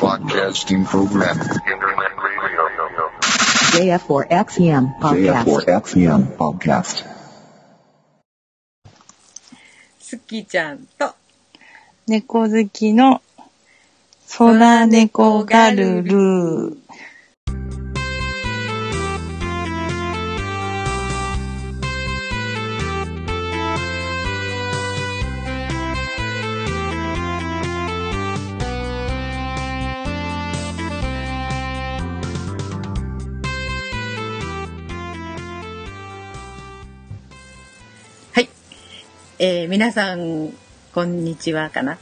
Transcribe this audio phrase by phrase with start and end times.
[0.00, 1.36] Podcasting program.
[1.36, 2.64] Internet radio.
[3.76, 5.44] JF4XEM podcast.
[5.44, 7.04] JF4XEM podcast.
[10.00, 11.14] スキちゃんと、
[12.06, 13.20] 猫好きの
[14.38, 16.78] 空猫ガルル。
[39.38, 40.50] えー、皆さん、
[40.94, 41.98] こんにちはかな？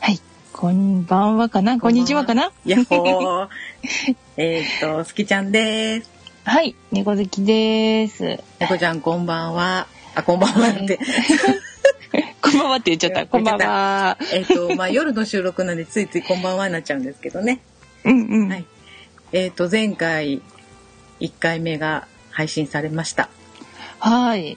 [0.00, 0.18] はい。
[0.54, 1.78] こんばんはかな？
[1.78, 2.52] こんにちはかな？
[2.64, 3.48] やっほー。
[4.38, 6.10] えっと、スキちゃんです。
[6.44, 6.74] はい。
[6.90, 8.40] 猫好きです。
[8.60, 9.88] 猫ちゃん、こんばんは。
[10.14, 10.98] あ、こんばんはって。
[12.40, 13.26] こんばんはって言っちゃった。
[13.26, 14.16] こんばんは。
[14.32, 17.60] えっと、まあ、夜の収録なんで、ついついこんばんはになっちゃうんですけどね。
[18.04, 18.48] うんうん。
[18.48, 18.64] はい。
[19.32, 20.40] えっと、前回、
[21.20, 23.28] 1回目が配信されました。
[23.98, 24.56] はい。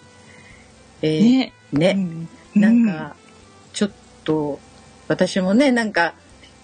[1.01, 1.53] えーね。
[1.73, 1.95] ね。
[1.97, 2.29] うん
[2.61, 3.15] なんか、
[3.73, 3.91] ちょっ
[4.23, 4.59] と、
[5.07, 6.15] 私もね、なんか、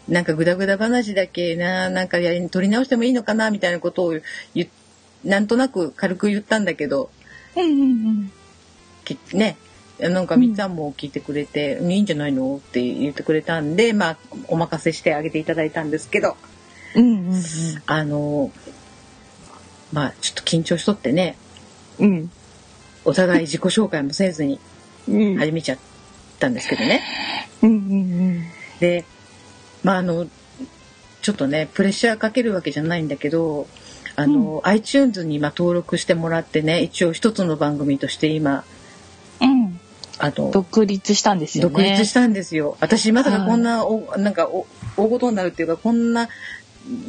[0.07, 4.19] なんかグダグダ話だけな、なんかやり、取り直してもいいのかな、みたいなことを
[4.55, 4.67] 言っ
[5.23, 7.09] なんとなく軽く言ったんだけど、
[7.55, 8.31] うんうんうん。
[9.05, 9.57] きね、
[9.99, 12.57] なんかみっちゃんも聞いてくれて、いいんじゃないの？
[12.57, 14.17] って言ってくれたんで、まあ、
[14.47, 16.35] お任せしてあげていただいたんですけど、
[16.95, 17.43] うんうん
[17.85, 18.51] あの、
[19.93, 21.37] まあ、ちょっと緊張しとってね、
[21.99, 22.09] うん。
[22.09, 22.31] うん。
[23.05, 24.59] お互い自己紹介もせずにうん。
[25.07, 25.77] 始めちゃっ
[26.39, 27.01] たんですけどね。
[27.61, 28.43] うんうん
[28.79, 29.05] で、
[29.83, 30.27] まああの、
[31.21, 33.67] ちょっとね、プレッシャーかけるわけじゃないんだけど、
[34.15, 38.63] あの、iTunes に今登録してもらってね、一応一つの番組として今、
[39.41, 39.49] うん。
[39.49, 39.79] うん。
[40.19, 41.69] あの、独立したんですよね。
[41.69, 42.77] 独立したんですよ。
[42.79, 44.67] 私まさかこんな、おなんかお、
[44.97, 46.29] 大事になるっていうか、こんな、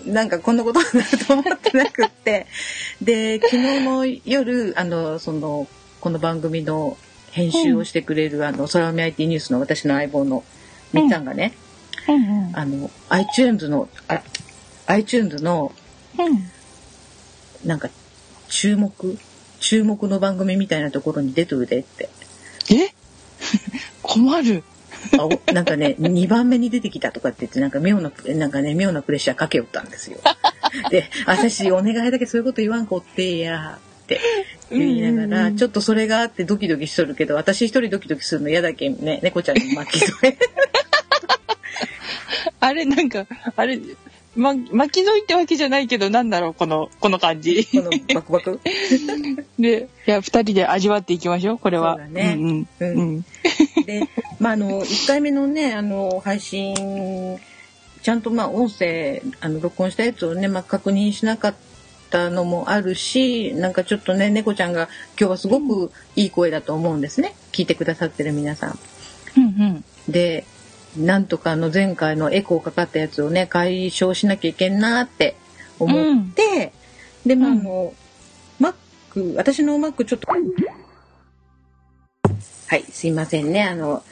[0.06, 2.47] なんかこんなことになると思ってなくって。
[3.03, 5.67] で、昨日の夜、あの、その、
[6.01, 6.96] この番組の
[7.34, 10.45] 編集をしてくれる、あの、空海 IT ニュースの私の相棒の
[10.92, 11.52] みっちゃんがね、
[12.08, 12.56] うんうん。
[12.56, 14.22] あの、iTunes の、あ、
[14.86, 15.72] iTunes の、
[16.17, 17.68] うん。
[17.68, 17.90] なんか、
[18.48, 19.18] 注目、
[19.58, 22.08] 注目の番組みたいなところに出とるでって。
[22.70, 22.95] え？
[24.02, 24.62] 困る。
[25.18, 30.18] あおなんかね、2番目に出てきたとかって言って、なんか妙な、なんかね、妙なプレッシャーかけよったんですよ。
[30.90, 34.20] で、私、お願いだけそういうこと言わんこってや、って
[34.70, 40.39] 言いながら、うんうんうんちょっとそれがあってドキドキしとるけど、私一人ドキドキするの嫌だけんね、猫ちゃんに巻き添え。
[42.61, 43.27] あれ、なんか、
[43.57, 43.81] あれ、
[44.37, 47.67] ま、巻き添いってわけじゃないけど、なんだろう、この、この感じ。
[47.67, 48.61] このバクバク？
[49.59, 51.97] で、いや、二人で味わっていきましょう、これは。
[51.97, 52.69] そうだねうんん。
[52.81, 53.25] うん。
[53.87, 54.09] で、
[54.41, 56.75] まあ、あの、1回目のね、あの、配信、
[58.03, 61.55] ちゃんとまあ、音声、あの、録音したやつをね、まあ、確認しなかっ
[62.14, 64.89] たのもあるし、なんかちょっとね、猫ちゃんが
[65.19, 67.35] 今日はすごくいい声だと思うんですね。
[67.51, 68.79] 聞いてくださってる皆さん。
[69.36, 69.85] うんうん。
[70.13, 70.45] で、
[70.97, 75.35] なんとかあの前回のエコーかかったやつをね、解消しなきゃいけんなって
[75.80, 76.73] 思って、
[77.27, 77.95] で、まあ、あの、
[78.61, 80.29] Mac、私の Mac ちょっと、
[82.69, 83.64] はい、すいませんね。
[83.64, 84.05] あの、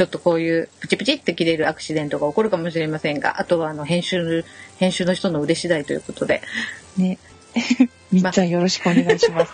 [0.00, 4.46] ちょっとこういうプチプチって切れるアクシデントが起こるかもしれませんが、あとはあの編集、
[4.78, 6.40] 編集の人の腕次第ということで。
[6.96, 7.18] ね。
[8.10, 9.52] みっちゃんよろしくお願いします。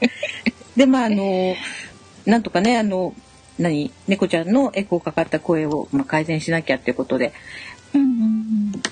[0.78, 1.54] で、まああの、
[2.24, 3.14] なんとかね、あの、
[3.58, 7.34] 何、猫ちゃんのエコーかかった声を、まあ、改善しなきゃっていうことで、
[7.92, 8.14] うんうんう
[8.78, 8.82] ん。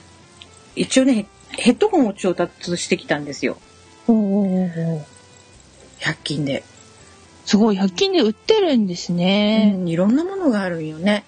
[0.76, 3.56] 一応ね、ヘッドホンを調達してきたんですよ。
[4.06, 5.04] おうおうおうおう
[6.00, 6.62] 100均で。
[7.44, 9.75] すごい、100均で売ってるんですね。
[9.77, 11.25] うん、いろんなものがあるんよね。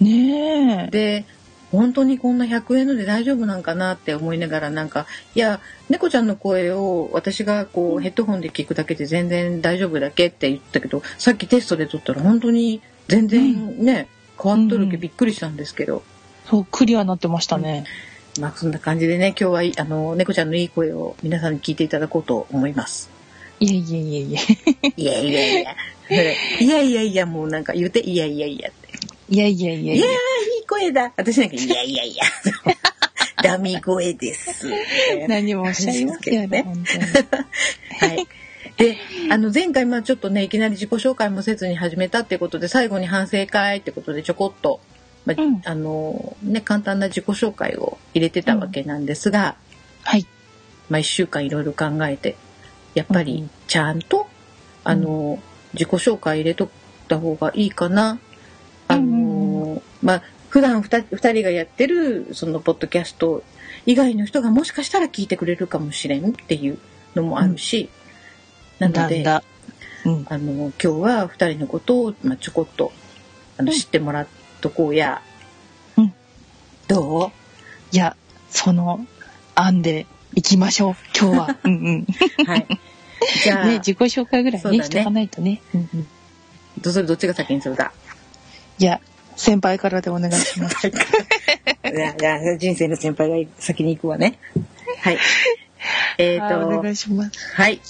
[0.00, 0.90] ねえ。
[0.90, 1.24] で、
[1.70, 14.08] 本当にこんな100円ので大丈夫なんかなって思いながらなんか、いや、猫ちゃんの声を私がこうヘッドホンで聞くだけで全然大丈夫だけって言ったけど、さっきテストで撮ったら本当に全然ね、
[14.42, 16.02] 変わっとるけうんびっくりしたんですけど、
[16.46, 17.84] そう、クリアになってましたね。
[18.40, 23.19] まあそんな感じでね、今日はあの、猫ちゃんのいい声を皆さんに聞いていただこうと思います。
[23.60, 24.92] いえいえいえいえ。
[24.96, 25.76] いやいやいや。
[26.60, 28.88] いやいやいや、もうなんか言うて、いやいやいやって。
[29.28, 30.06] いやいやいやいやー、いや。
[30.06, 30.10] い
[30.62, 31.12] い声だ。
[31.16, 32.24] 私なんか、いやいやいや。
[33.42, 34.66] ダミ声です。
[35.28, 37.04] 何もおっしゃいますよね、本当に。
[38.14, 38.26] はい。
[38.76, 38.96] で、
[39.30, 44.80] あの、前回、まあちょっとね、いきなり自己紹介もせずに始めたってことで、最後に反省会ってことでちょこっと、
[45.26, 49.56] まあうんあの、ね、簡単な自己紹介を入れてたわけなんですが、
[50.02, 50.26] はい。
[50.88, 52.36] まあ一週間いろいろ考えて、
[52.94, 53.50] やっぱりうん。
[53.66, 54.26] ちゃんと、
[54.84, 55.38] あの、
[55.74, 56.68] 自己紹介入れとっ
[57.08, 58.18] た方がいいかな。
[58.88, 63.44] あの、うんまあ、普段二二人がやってるそのポッドキャスト
[63.86, 66.78] 以外の人がもしかしたら聞いてくれるかもしれんっていう
[67.14, 67.88] のもあるし、
[68.78, 69.42] なのでだ。
[70.04, 70.26] うん。
[70.28, 72.92] あの今日は二人のことを、まあ、ちょこっと
[73.58, 73.78] あのうん。
[73.78, 74.26] 知ってもらっ
[74.60, 75.22] とこうや、
[75.96, 76.14] うん。
[76.88, 77.30] ど
[77.92, 78.16] いや、
[78.50, 79.06] その
[79.54, 80.94] 案で行きましょう。
[81.18, 81.56] 今日は。
[81.64, 82.06] うんうん。
[82.40, 82.66] うはい
[83.44, 85.60] じゃあ、ね、自己紹介ぐらいね、そうだねしておかないとね。
[85.74, 86.06] うんうん。
[86.80, 87.92] どそれどっちが先にするだ？
[88.78, 89.00] いや、
[89.36, 90.88] 先輩からでお願いします。
[90.88, 90.92] い
[91.92, 94.38] やいや人生の先輩が先に行くわね
[95.00, 95.18] はい
[96.18, 97.54] えっ、はい おと願いします。
[97.54, 97.80] はい。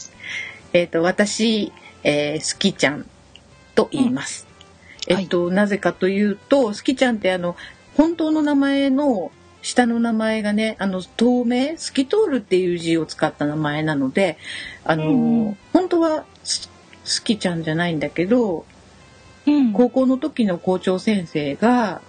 [0.72, 1.72] えっ、と、私、
[2.04, 3.06] えー、すきちゃん
[3.74, 4.46] と言います。
[4.46, 4.50] うん
[5.08, 7.56] えっと、なぜかというと、すきちゃんってあの、
[7.96, 14.38] 本当の名前の下の名前がね、あの、透明、透き通るっていう字を使った名前なので、
[14.84, 15.58] あの、うんうん。
[15.72, 16.70] 本当はす、
[17.04, 18.64] すきちゃんじゃないんだけど、
[19.46, 19.72] うん。
[19.72, 22.00] 高校の時の校長先生が、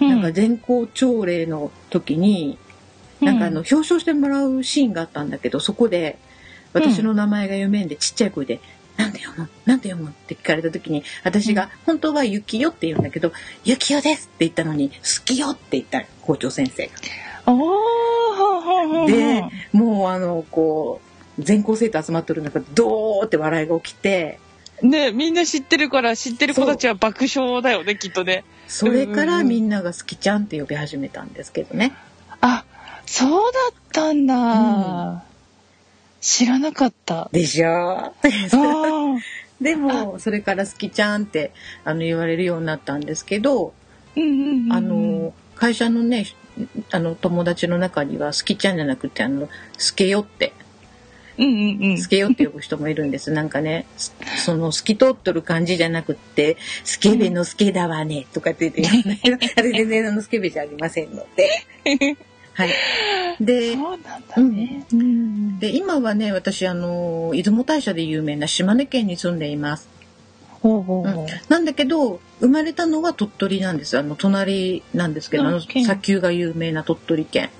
[0.00, 2.58] なんか全校朝礼の時に、
[3.20, 6.18] なんかあの、表彰してもらうシーンがあったんだけど、そこで、
[6.72, 8.60] 私の名前が読めんで、ちっちゃい声で、
[8.96, 13.32] なんて読むなんて読むって聞かれた時に、私が、本当はゆきよって言うんだけど、
[13.64, 16.92] ゆきよですって言ったのに、好きよって言った校長先生が。
[19.06, 21.00] で、もうあの、こ
[21.38, 24.38] う、全校生徒集まってる中で、ドーって笑いが起きて、
[24.82, 28.44] ねみんな知ってるから知ってる子たちは爆笑だよねきっとね。
[28.68, 31.94] それからみんなが好きちゃんって呼び始めたんですけどね。
[32.40, 32.64] あ
[33.06, 35.24] そうだったんだ、
[36.26, 37.28] 知らなかった。
[37.30, 38.12] でしょ？
[39.60, 41.52] でも、それから好きちゃんって
[41.84, 43.72] あの言われるようになったんですけど、
[44.16, 46.26] うんうんうんあの会社のね
[46.90, 50.52] あの友達の中には好きちゃんじゃなくてあのスケよって。
[51.38, 51.98] うんうんうん。
[51.98, 53.30] スケよって呼ぶ人もいるんです。
[53.30, 54.12] なんかねす
[54.44, 59.22] その透き通っとる感じじゃなくってスケベのスケだわねとかって言って
[59.62, 61.48] 全然あのスケベじゃありませんので
[62.56, 62.70] はい。
[63.38, 65.58] でそうなんだね、うんうん。
[65.58, 69.88] で今はね私あの出雲大社で有名な島根県に住んでいます。
[70.62, 71.26] ほうほうほう。
[71.50, 73.98] なんだけど生まれたのは鳥取なんです。
[73.98, 77.50] あの隣なんですけどあの砂丘が有名な鳥取県。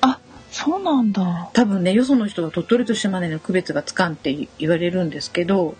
[0.00, 0.18] あ
[0.50, 1.50] そうなんだ。
[1.52, 5.76] 多分ねよその人は鳥取と島根の区別がつかんって言われるんですけど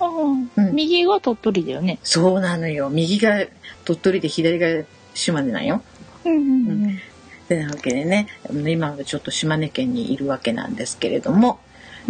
[0.00, 0.74] うんうん。
[0.74, 2.00] 右が鳥取だよね。
[2.02, 2.90] そうなのよ。
[2.90, 3.46] 右が
[3.84, 4.84] 鳥取で左が
[5.14, 5.82] 島根なんよ。
[6.24, 6.40] うんうん。
[6.40, 7.00] うん
[7.48, 8.28] でなわけでね。
[8.50, 11.60] 今はちょっと島根県にいるわけなんですけれども。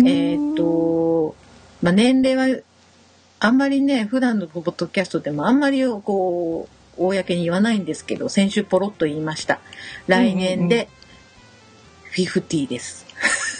[0.00, 1.34] えーっと、
[1.82, 2.60] まあ、年齢は
[3.40, 9.60] あんまりね普段のポッドキャストでもあんまりこう公に言わないんですけど先週ポロッと言いました。
[10.06, 10.88] 来年で
[12.14, 13.06] 50です。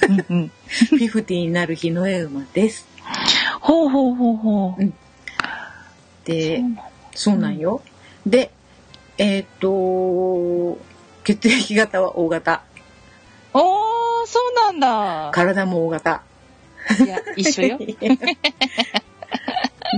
[0.09, 0.51] うんうん。
[0.99, 2.87] 50になる日の絵馬です。
[3.61, 4.93] ほうほうほうほう。
[6.25, 6.63] で
[7.15, 7.83] そうなんよ。
[8.27, 8.51] で
[9.17, 10.79] えーっと
[11.29, 12.63] 血液型は O 型
[13.53, 16.23] おーそうなんだ体も O 型。
[17.05, 17.77] いや一緒よ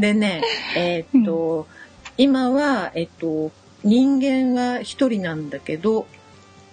[0.00, 0.42] でね
[0.76, 1.68] えーっと、
[2.16, 3.52] 今はえっと
[3.84, 6.08] 人間は一人なんだけど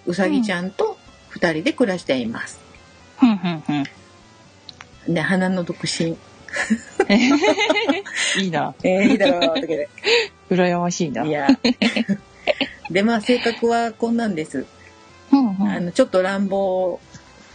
[0.06, 2.58] うさぎちゃんと二人で暮らしています。
[3.20, 6.16] ふんふんふんで花の独身。
[8.42, 9.88] いいな えー、いいだろうとかで
[10.50, 11.46] 羨ましいないや。
[12.90, 14.66] でまあ性格はこんなんです。
[15.32, 15.68] うんうん。
[15.68, 17.00] あのちょっと乱暴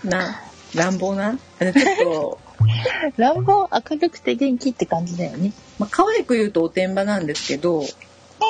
[0.03, 0.41] な
[0.75, 1.37] 乱暴な？
[1.59, 2.39] あのちょっと、
[3.17, 5.51] 乱暴明るくて元気って感じだよね。
[5.79, 7.85] まあ可愛く言うとおてんばなんですけど、うん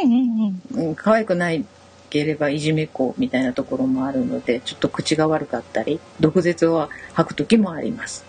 [0.06, 0.88] うんうん。
[0.88, 1.66] うん、可愛くない
[2.10, 8.24] ければいじめっ子みたいなところもあるのでちょっと口が悪かったり毒舌を吐く時もあります。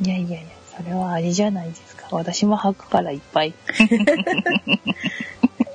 [0.00, 2.08] いやいやいやそれはあれじゃないですか。
[2.10, 3.54] 私も吐くからいっぱい。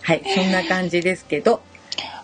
[0.01, 1.61] はいそんな感じですけど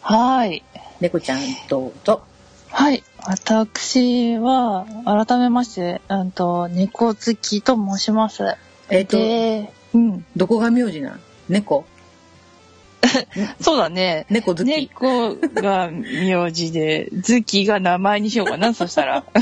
[0.01, 0.63] はい。
[0.99, 2.21] 猫ちゃんどうぞ。
[2.69, 3.03] はい。
[3.25, 8.55] 私は改めましてうんと猫好きと申します。
[8.89, 10.25] えっ、とでうん。
[10.35, 11.19] どこが名字なん
[11.49, 11.85] 猫？
[13.61, 14.25] そうだね。
[14.29, 14.65] 猫好き。
[14.65, 19.21] 猫が名字で、ズキが名前にしようかな、そしたら。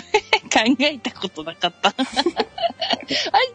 [0.55, 1.89] 考えたことなかった。
[1.89, 2.05] あれ、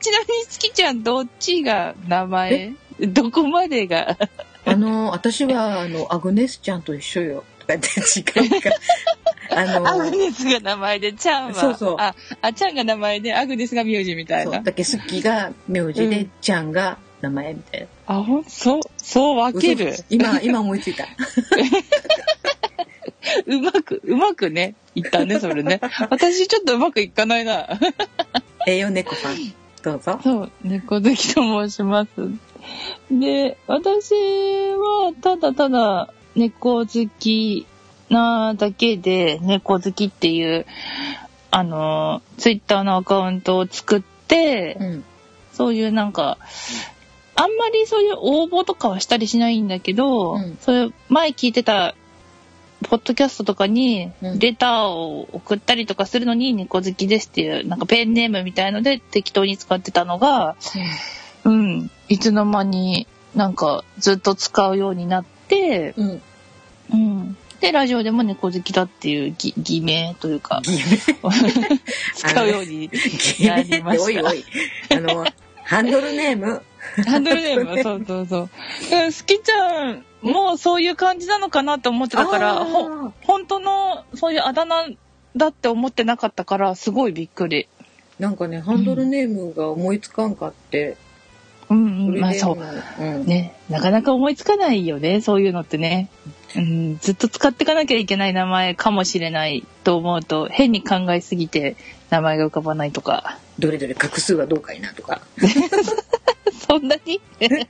[0.01, 2.73] ちなみに好きちゃん、どっちが名前？
[3.01, 4.17] どこまでが？
[4.65, 8.71] あの私はあのアグネスちゃんと一緒よとか言って違うか。
[9.53, 14.53] あのアグネスが名前で、ちゃんは、そうそうあ、あ、ちゃんが名前で、アグネスが名字みたいな。
[14.53, 17.87] そうだけ好きが名字で、うんちゃんが名前みたいな。
[18.07, 20.05] あ、ほんそう、そう分ける嘘。
[20.09, 21.05] 今今思いついた。
[23.47, 25.81] うまく、うまくね、いったね、それね。
[26.11, 27.69] 私ちょっとうまくいかないな。
[28.67, 29.37] 栄養猫さん
[29.83, 30.21] どうぞ。
[30.23, 32.11] そう、猫好きと申します。
[33.11, 37.67] で、私は、ただただ、猫好き
[38.09, 40.67] なだけで、猫好きっていう、
[41.51, 45.05] あの、ツイッターのアカウントを作って、うん。
[45.53, 46.39] そういうなんか、
[47.35, 50.57] あんまりそういう応募とかはしたりしないんだけど、うん。
[50.61, 51.95] そういう前聞いてた、
[52.89, 60.57] ポッドキャストとかにうん、レターを送ったりとかするのに、猫好きですっていう、なんかペンネームみたいので適当に使ってたのが、
[61.45, 66.23] うん、いつの間になんかずっと使うようになって、うん。
[66.93, 67.37] うん。
[67.61, 70.63] で、ラジオでも猫好きだっていう偽偽名というか、
[72.15, 72.91] 使うように
[73.41, 74.05] なりました。
[74.05, 74.45] おいおい。
[74.91, 75.27] あの、
[75.65, 76.63] ハンドルネーム。
[77.07, 78.41] ハンドルネーム、そうそうそう。
[78.41, 84.87] うん、好きちゃんもそういう感じなのかなって思ってたから、ほ本当のそういうあだ名
[85.37, 87.69] だって思ってなかったから、すごいびっくり。
[88.19, 90.97] なんかね、ハンドルネームが思いつかんかって。
[91.71, 93.03] うん、うん、まあそう。
[93.03, 93.27] うん。
[93.27, 96.09] ね、なかなか思いつかないよね、そういうのってね。
[96.57, 101.77] うん、ずっと使っていかなきゃいけない名前かもしれないと思うと、変に考えすぎて
[102.11, 103.39] 名前が浮かばないとか。
[103.59, 105.21] どれどれ画数はどうかいなとか。
[106.69, 107.21] そんなに？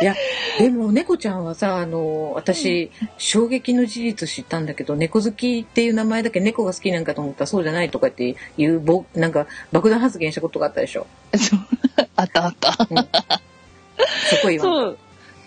[0.00, 0.14] いや、
[0.58, 11.06] でも猫ちゃんはさ、あの、私、衝撃の事実知ったんだけど、猫好きっていう名前だけ猫が好きなんかと思ったらそうじゃないとかっていう、ぼなんか爆弾発言したことがあったでしょ。
[12.16, 12.72] あったあった。
[12.72, 12.86] そ
[14.42, 14.98] こ言わんそう。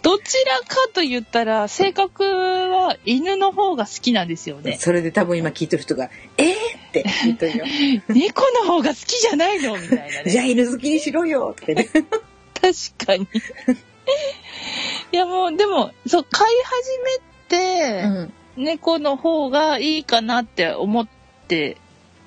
[0.04, 4.78] どちらかと言ったら、性格は犬の方が好きなんですよね。
[4.80, 7.66] それで多分今聞いてる人が、えーって言ってるよ。
[8.10, 9.76] 猫の方が好きじゃないの？
[9.76, 10.48] みたいなじゃね。
[10.48, 11.90] あ犬好きにしろよってね。
[12.62, 13.28] 確かに。
[15.12, 18.64] いやもう、でも、そう、飼い始めて、うん。
[18.64, 21.08] 猫の方がいいかなって思っ
[21.48, 21.78] て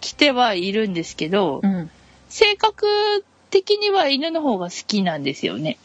[0.00, 1.90] きてはいるんですけど、うん。
[2.28, 2.87] 性格
[3.50, 5.78] 的には犬の方が好きなんですよね。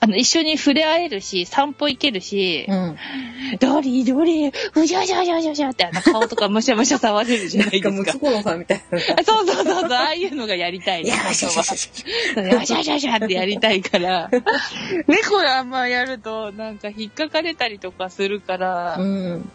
[0.00, 2.96] あの、一緒に触れ合えるし、散歩行けるし、うん。
[3.58, 4.52] ドリドリ、う
[4.86, 8.12] じゃじゃじゃじゃじゃってあの顔とかむしゃむしゃ触れるじゃないなんかですか。
[8.12, 8.98] ムツゴロウさんみたいな。
[8.98, 11.02] あそうそうそうそう、ああいうのがやりたい。
[11.02, 14.30] いやーし ゃしゃしゃしゃよしゃってやりたいから、
[15.08, 19.50] 猫があんまやるとなんか引っかかれたりとかするからう、ん。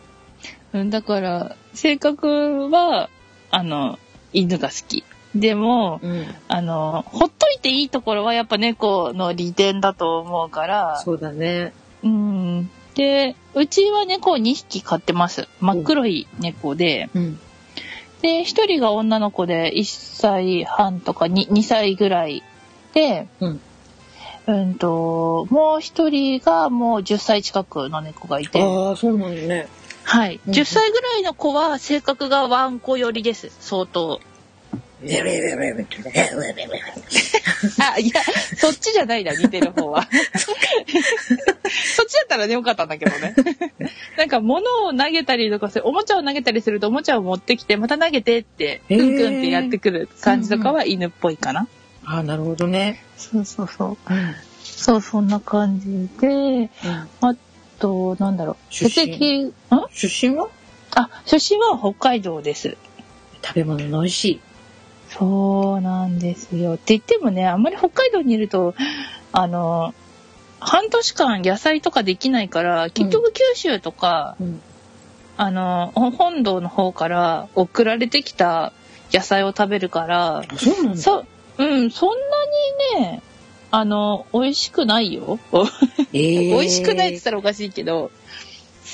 [0.74, 3.10] うん、だから、性格は、
[3.50, 3.98] あの、
[4.34, 5.04] 犬が好き。
[5.36, 6.26] でも、うん。
[6.48, 11.74] あの、ほっといていいところはやっぱ猫の利点だと思うから、そうだね。
[12.04, 12.70] うん。
[12.96, 15.48] で、うちは猫を2匹飼ってます。
[15.60, 17.40] 真っ黒い猫で、うん。
[18.22, 22.44] で、1人が女の子で1歳半とか 2, 2歳ぐらい
[22.94, 23.62] で、うん。
[24.46, 29.68] うんと、もう1人がもう10歳近くの猫がいて、ああ、そうなんだね。
[30.04, 30.40] はい。
[30.46, 34.20] うん10歳ぐらいの子は性格がワンコ寄りです、相当。
[37.80, 38.22] あ、いや、
[38.58, 40.04] そっちじゃないな、似てる方は。
[40.04, 43.36] そっちだったらね、よかったんだけどね。
[44.18, 51.68] なんか物を投げたりとかする、おもちゃを投げたりするとおもちゃを持ってきて、また投げてって、へークンクンってやってくる感じとかは犬っぽいかな。
[52.06, 53.04] ああ、なるほどね。
[53.18, 54.14] そうそうそう。
[54.14, 54.36] うん。
[54.62, 56.70] そう、そんな感じで、
[57.22, 57.36] あ
[57.80, 58.58] と、なんだろう。
[58.70, 59.54] 出血身液、ん？
[59.92, 60.50] 出身は？
[60.96, 62.78] あ、出身は北海道です。
[63.46, 64.40] 食べ物の美味しい。
[65.18, 66.74] そうなんですよ。
[66.74, 68.76] って言ってもね、あんまり北海道にいると、
[69.32, 69.94] あの、
[70.60, 74.62] 半年間野菜とかできないから、結局九州とか、うん。
[75.36, 78.72] あの、ほ本土の方から送られてきた
[79.12, 80.98] 野菜を食べるから、あ、そうなんだ。
[81.02, 81.26] そ、
[81.58, 82.10] うん、そん
[82.96, 83.22] なにね、
[83.72, 85.40] あの、美味しくないよ。
[86.14, 88.12] えー美味しくないって言ったらおかしいけど、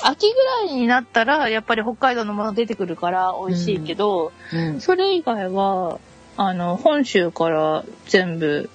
[0.02, 4.80] 秋ぐらいになったら、やっぱり北海道のもの出てくるから美味しいけど、うん。
[4.80, 5.98] それ以外は、
[6.42, 8.70] あの、本州から全部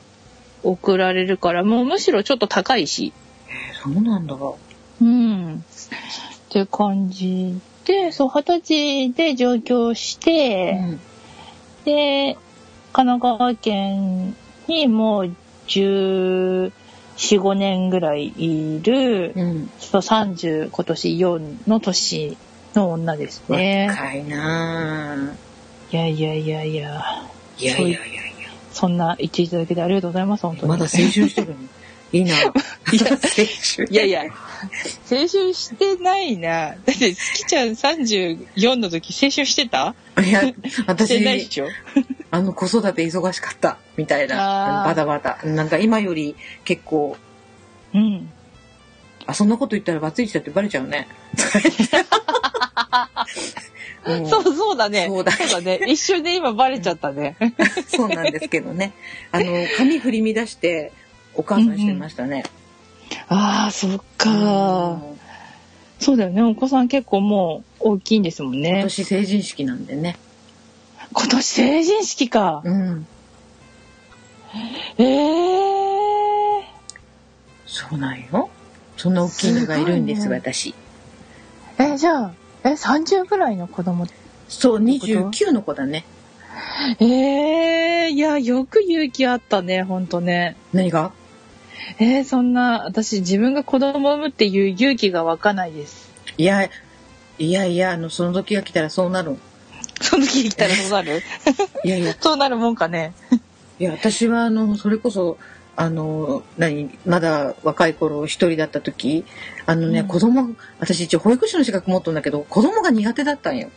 [0.62, 3.12] 送られるから、もうむしろちょっと高いし。
[3.82, 4.36] そうなんだ。
[4.36, 5.56] うん。
[5.56, 5.62] っ
[6.50, 11.00] て感じで、そう、二十歳で上京して、うん。
[11.86, 12.38] で、
[12.94, 14.36] 神奈川県
[14.68, 16.72] にもう14、
[17.18, 19.72] 5年ぐらいいる、うん。
[19.80, 22.38] そう30、今年4の年
[22.76, 23.88] の女ですね。
[23.90, 25.36] 若いなぁ。
[25.92, 27.04] いやいやいやいや。
[27.58, 28.26] いやいやいやい
[28.74, 30.74] そんな言っていただけてありがとうございます、本当や。
[30.76, 30.80] に。
[30.80, 31.56] まだ青春してるの。
[32.12, 32.46] いいな ぁ。
[32.48, 32.52] 青
[33.78, 33.88] 春。
[33.90, 34.30] いやいや、青
[35.10, 36.50] 春してないな。
[36.50, 39.96] だって、好きちゃん34の時青春してた？
[40.22, 40.54] いや、し
[41.08, 41.68] てないで私、しょ？
[42.32, 44.84] あの、子育て忙しかった、みたいな。
[44.86, 45.40] バタバタ。
[45.46, 46.36] なんか今より
[46.66, 47.18] 結構、
[47.94, 48.30] うん。
[49.26, 51.08] あ、そんなこと言ったらバツイチだってバレちゃうね。
[54.06, 55.08] もそう、そうだね。
[55.08, 55.32] そうだ
[55.62, 55.80] ね。
[55.88, 57.36] 一瞬で今バレちゃったね。
[57.88, 58.94] そうなんですけどね。
[59.32, 59.46] あの、
[59.78, 60.92] 髪振り乱して、
[61.34, 62.44] お母さんしてましたね。
[63.28, 65.02] ああ、そっか。
[66.00, 66.44] そうだよね。
[66.44, 68.84] お子さん結構もう大きいんですもん今ね。
[68.84, 70.18] 年成人式なんでね。
[71.14, 72.62] 今年成人式か。
[72.64, 73.08] うん。
[74.98, 76.64] ええ
[77.66, 78.50] そうなんよ。
[78.98, 80.74] そんな大きいのがいるんです、ね私。
[81.78, 81.94] ー。
[81.94, 82.34] え、じゃあ、
[82.66, 84.08] え、30ぐらいの子供
[84.50, 86.04] そう、こと29の子だね。
[87.00, 90.56] ええいや、よく勇気あったね、ほんとね。
[90.74, 91.12] 何が？
[92.00, 96.10] えー、そんな、私自分が子供を産むっていう勇気が湧かないです。
[96.38, 96.64] いや、
[97.38, 99.40] いやいや、あの、その時が来たらそうなるん。
[100.02, 101.22] その時来たらそうなる？
[101.84, 103.14] いやいや、 そうなるもんかね。
[103.80, 105.38] いや、私はあの、それこそ、
[105.76, 109.26] あの、何、まだ若い頃一人だった時、
[109.66, 113.70] あのね、うん子供、私一応保育士の資格持ったんだけど、子供が苦手だったんよ。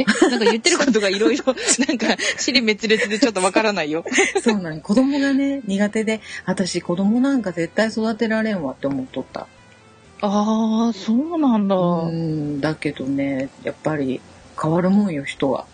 [0.00, 1.44] え、なんか言ってることがいろいろ、
[1.86, 4.04] なんか、尻滅裂でちょっとわからないよ。
[4.42, 4.80] そうなの。
[4.80, 9.46] 子供がね、苦手で、私子供なんか絶対育てられんわって思っとった。
[10.22, 11.76] ああ、そうなんだ。
[11.76, 14.20] うん、だけどね、やっぱり
[14.60, 15.66] 変わるもんよ、人は。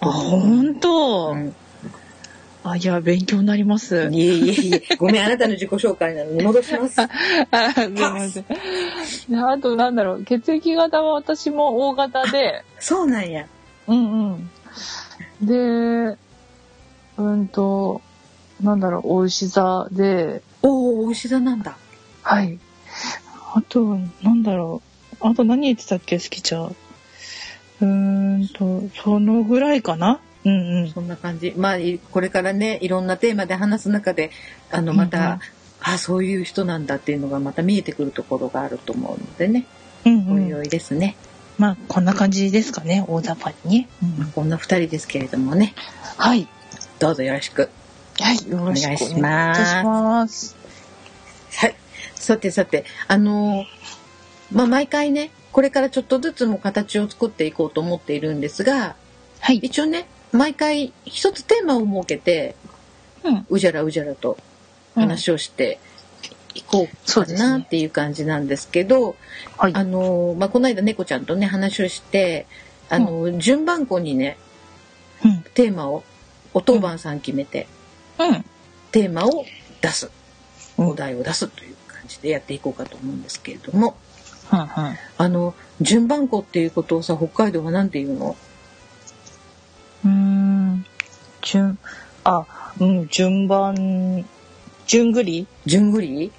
[0.00, 1.32] あ、ほんと？
[1.32, 1.54] うん
[2.64, 4.08] あ、いや、勉強になります。
[4.12, 7.00] いえいえいえ、ごめん、あなたの自己紹介なのに戻します。
[7.50, 9.44] あ、すいません。
[9.44, 13.46] あと、なんだろう、血液型は私も O 型で、そうなんや。
[13.88, 14.50] うんうん。
[15.40, 16.16] で、
[17.16, 18.00] うんと、
[18.60, 21.76] なんだろう、お牛座で、おお、牛座なんだ。
[22.22, 22.58] はい。
[23.54, 24.82] あと、なんだろ
[25.20, 25.26] う。
[25.26, 26.64] あと何言ってたっけ、好きちゃん。
[26.66, 27.84] うー
[28.44, 30.88] んと、そのぐらいかなうんうん。
[30.90, 31.54] そんな感じ。
[31.56, 34.30] まあ、いこれからね、いろんなテーマで話す中で、
[34.70, 35.40] あの、また、うんうん
[35.82, 39.66] あ、そういう人なんだっていうのがまた見えてくるところがあると思うのでね、
[40.04, 41.16] うんおいおいですね。
[41.58, 43.88] まあ、こんな感じですかね、大雑把にね。
[44.18, 45.74] まあこんな二人ですけれどもね、
[46.16, 46.46] はい。
[46.98, 47.68] どうぞよろしく。
[48.18, 50.56] はい、よろしくお願いしお願いします。
[51.56, 51.74] はい。
[52.14, 53.64] さてさて、あのー
[54.52, 58.94] まあ、毎回ね、これからちょっとずつも形を作っていこうと思っているんですが、
[59.40, 59.56] はい。
[59.56, 62.56] 一応ね、毎回一つテーマを設けて、
[63.24, 63.46] うん。
[63.50, 64.36] うじゃらうじゃらと
[64.94, 65.78] 話をして
[66.54, 69.14] いこうかなっていう感じなんですけど、
[69.58, 69.74] はい。
[69.74, 72.46] あのーまあ、この間猫ちゃんとね、話をして、
[72.88, 74.38] あのー順番こにね、
[75.24, 75.42] うん。
[75.54, 76.02] テーマを、
[76.54, 77.68] お当番さん決めて、
[78.18, 78.44] うん。
[78.90, 79.44] テーマを
[79.80, 80.06] 出す。
[80.06, 80.12] うん
[80.78, 83.94] お題を出すという感じでやっていこうかと思うんですけれども、
[84.50, 84.58] うん。
[84.58, 84.66] うん。
[84.66, 88.36] あの、順番こっていうことをさ、北海道はなんて言うの？
[90.04, 90.86] うーん。
[91.42, 91.78] 順、
[92.24, 92.44] あ、
[92.78, 94.24] うん、順番、
[94.86, 95.46] 順繰り？
[95.66, 96.32] 順繰り？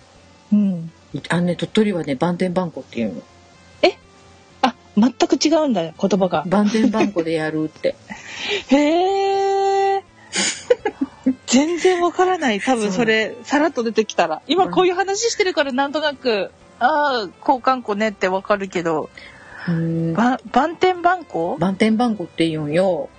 [0.51, 0.91] うん。
[1.29, 3.21] あのね、鳥取はね、番天番こっていうの。
[4.61, 6.43] あ、全く違うんだ、言葉が。
[6.47, 7.95] 番天番こでやるって。
[8.69, 10.03] へえ。
[11.47, 12.59] 全然わからない。
[12.59, 14.41] 多分それ、さらっと出てきたら。
[14.47, 19.09] 今こういう話してるからなんとなく、ああ、交換庫ねってわかるけど、
[19.67, 23.09] うんば、番天番号番天番こって言うんよ。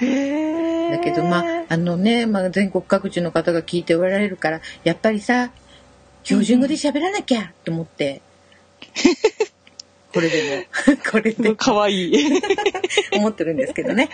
[0.00, 5.50] だけど、まあ、あのね、まあ、全国各地の方が聞いておられるから、やっぱりさ、
[6.24, 8.22] 標準語で喋らなきゃと思って、
[10.12, 12.40] これでも、 これでかわいい。
[13.16, 14.08] 思ってるんですけどね。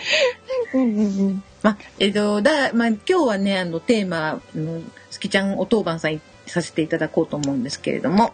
[0.73, 1.43] うんうんうん。
[1.63, 8.33] まあ、えっと、だ、まあ、今日はね、あの、テーマ、あの、すきちゃんお当番さんさせていただこうと思うんですけれども、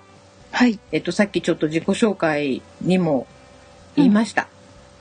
[0.52, 0.80] はい。
[0.92, 3.28] えっと、さっきちょっと自己紹介にも
[3.96, 4.48] 言いました。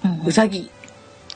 [0.05, 0.71] うんうさぎ。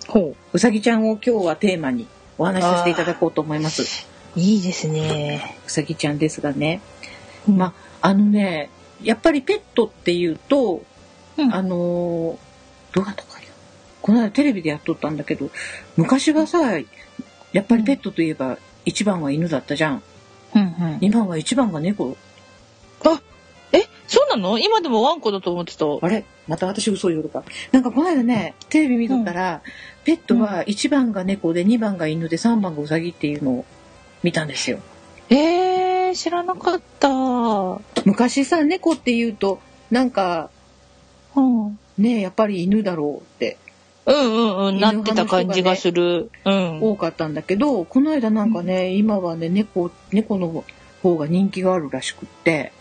[0.09, 2.07] ほうさぎちゃんを今日はテーマに
[2.39, 4.07] お話しさせていただこうと思います。
[4.37, 4.41] う。
[4.41, 5.57] いいですね。
[5.67, 6.81] うさぎちゃんですがね。
[7.49, 8.71] うんまあ、あのね、
[9.03, 10.83] やっぱりペットっていうと、
[11.37, 12.37] うんあのー
[12.93, 13.47] どうだったかな。
[14.01, 15.51] この間テレビでやっとったんだけど、
[15.97, 16.79] 昔はさ、
[17.53, 20.03] やっぱりペットといえば一番は犬だったじゃん。
[20.55, 20.99] うんうん。
[21.01, 22.17] 今は一番が猫。
[23.05, 23.21] あ、
[23.73, 24.59] え、そうなの？
[24.59, 25.85] 今でもワンコだと思ってた。
[26.01, 26.25] あれ？
[26.47, 27.45] また私嘘言うのか。
[27.73, 29.63] なんかこの間ね、テレビ見とったら、
[30.05, 33.65] ペットは1番が猫で2番が犬で3番がウサギっていうのを
[34.23, 34.79] 見たんですよ。
[35.31, 37.09] えー、知らなかった。
[38.05, 40.51] 昔さ、猫っていうと、なんか
[41.35, 41.67] うん。
[41.67, 43.57] うんね、やっぱり犬だろうって
[44.05, 46.31] うんうん、なってた感じがする。
[46.45, 46.81] うん。
[46.81, 50.65] 多かったんだけど、この間なんかね、今はね、猫、猫の
[51.03, 52.73] 方が人気があるらしくって。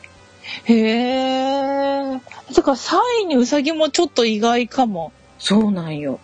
[0.65, 2.21] へえ。
[2.55, 5.12] だから3位にウサギもちょっと意外かも。
[5.39, 6.19] そうなんよ。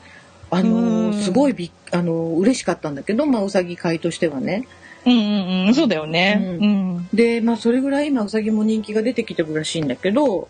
[0.50, 4.68] あのすごいびっあのー嬉しかったんだけど、まあ、うさぎ飼いとしてはね。
[5.06, 6.58] うんうんうん、そうだよね。
[6.60, 7.10] ううん。
[7.14, 10.48] で、まあ、それぐらい今うさぎも人気が出てきてるらしいんだけど、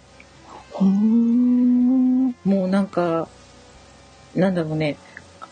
[0.71, 2.27] ほーん。
[2.43, 3.27] もうなんか、
[4.35, 4.97] なんだろうね、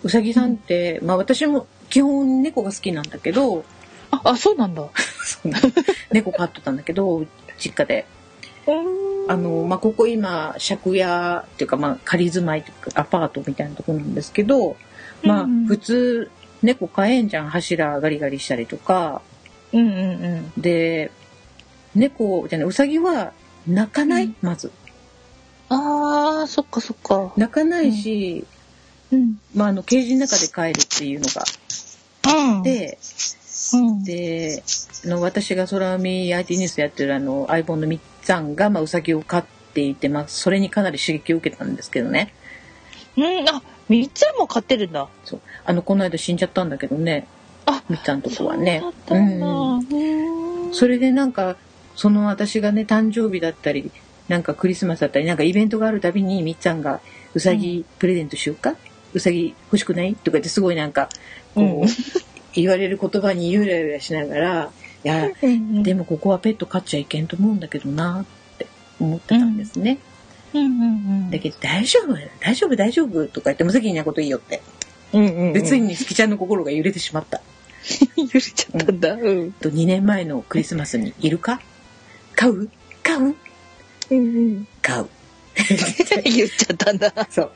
[0.04, 3.64] うさぎさんって、まあ私も基本猫が好きなんだけど、
[4.12, 4.84] あ、あ、そうなんだ。
[6.12, 7.26] 猫飼ってたんだけど、
[7.60, 8.06] 実家で。
[9.28, 14.76] あの、まあ、ここ今、借家っていうか、まあ、仮住まいというか、アパートみたいなとこなんですけど、
[15.24, 17.50] まあ、普通、猫飼えんじゃん。
[17.50, 19.22] 柱ガリガリしたりとか。
[19.72, 20.62] うんうんうん。
[20.62, 21.12] で、
[21.96, 23.34] 猫じゃない、うさぎは
[23.68, 24.72] 泣かない、うんまず。
[25.70, 27.32] ああ、そっかそっか。
[27.38, 28.46] 泣かないし、
[29.12, 29.40] うん。
[29.56, 31.44] まあ、あの、ケージの中で飼えるっていうのが
[32.56, 32.64] うん。
[32.64, 32.98] で、うん、
[34.04, 34.64] で、
[35.06, 42.34] あの、私が空海 IT ニュースやってるあの、相棒のみっつぁんが、まあ、うさぎを飼っていて、まあ、それにかなり刺激を受けたんですけどね。
[43.18, 45.08] うん、あ、みっつも飼ってるんだ。
[45.26, 45.42] そう。
[45.66, 47.28] あの、この間死んじゃったんだけどね。
[47.66, 48.80] あ、みっつぁんとこはね。
[48.82, 51.56] そうだったんそれでなんか、
[51.96, 53.92] その私がね、誕生日だったり、
[54.28, 57.02] なんかクリスマスだったり、なんかイベントがあるたびに、みっちゃんが、
[57.34, 58.76] うさぎプレゼントしようか、
[59.14, 60.16] うさぎ欲しくない？
[60.16, 61.10] とか言ってすごいなんか、
[61.56, 61.88] こう、うん
[62.62, 64.72] 言われる言葉にゆらゆらしながら、
[65.04, 68.68] いや、うんでもここはペット飼っちゃいけんと思うんだけどなって
[69.00, 70.00] 思ってたんですね。
[70.54, 70.86] うんうんう
[71.28, 71.32] ん。
[71.32, 74.62] だけど、大丈夫大丈夫大丈夫とか言って無責任なこといいよって。
[75.14, 75.54] うんうんうん。
[75.54, 77.42] で、ついに好きちゃんの心が揺れてしまった。
[78.18, 79.14] 揺れちゃったんだ。
[79.14, 79.52] うん。
[79.54, 81.62] と2年前のクリスマスにいるか？
[82.36, 82.70] 飼う？
[83.04, 83.36] 飼う？
[84.12, 84.68] うんうん。
[84.82, 85.10] 飼う。
[86.24, 87.14] 言っちゃったんだ。
[87.30, 87.52] そう。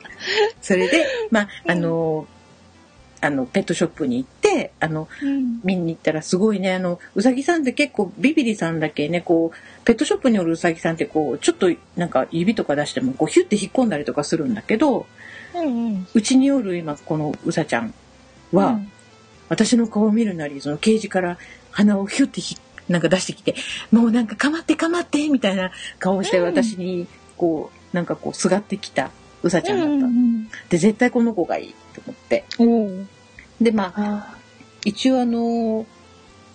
[0.62, 2.28] それで、まあ、あの、
[3.22, 5.62] あの、ペットショップに行って、あの、うん。
[5.64, 15.06] 見に行ったらすごいね、あの、うさぎさんって結構ビビリさんだけね、こう、ペットショップにおるうさぎさんってこう、ちょっとなんか指とか出しても、こう、ヒュッて引っ込んだりとかするんだけど、
[15.56, 16.08] うんうん。
[16.14, 17.94] うちにおる今、このうさちゃん
[18.52, 18.80] は、
[19.50, 21.38] 私の顔を見るなり、そのケージから
[21.72, 22.58] 鼻をヒュッてひ
[22.90, 23.56] なんか出してきて、
[23.92, 29.12] もうなんかかまってかまってみたいな顔をしてうん私に、こう、なんかこう、すがってきた
[29.44, 30.06] うさちゃんだった。
[30.06, 32.46] うんで、絶対この子がいいと思って。
[33.62, 34.38] で、まあ、あ
[34.86, 35.86] 一応あの、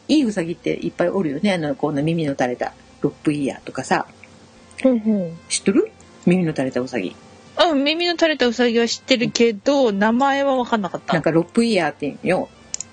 [0.09, 1.53] いいうさぎっていっぱいおるよね。
[1.53, 4.07] あの、こんな耳の垂れたロップイヤーとかさ。
[4.79, 4.89] ー。
[4.89, 5.39] うんうん。
[5.49, 5.91] 知っとる？
[6.27, 7.15] 耳の垂れたうさぎ。
[7.57, 11.13] あ、耳の垂れたウサギは知ってるけど、名前は分かんなかった。
[11.13, 12.49] なんかロップイヤーって言うんよ。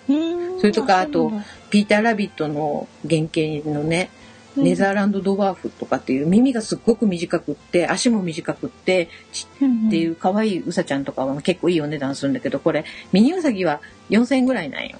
[0.08, 1.32] うんそれとかあと
[1.72, 4.26] ピーターラビットの原型のね、うん
[4.64, 14.98] ネザーランドドワーフとかっていう耳がすっごく短くって、足も短くって、ちっていう可愛いうさちゃんとかは結構いいお値段するんだけど、これ、ミニウサギは4000円ぐらいなんよ。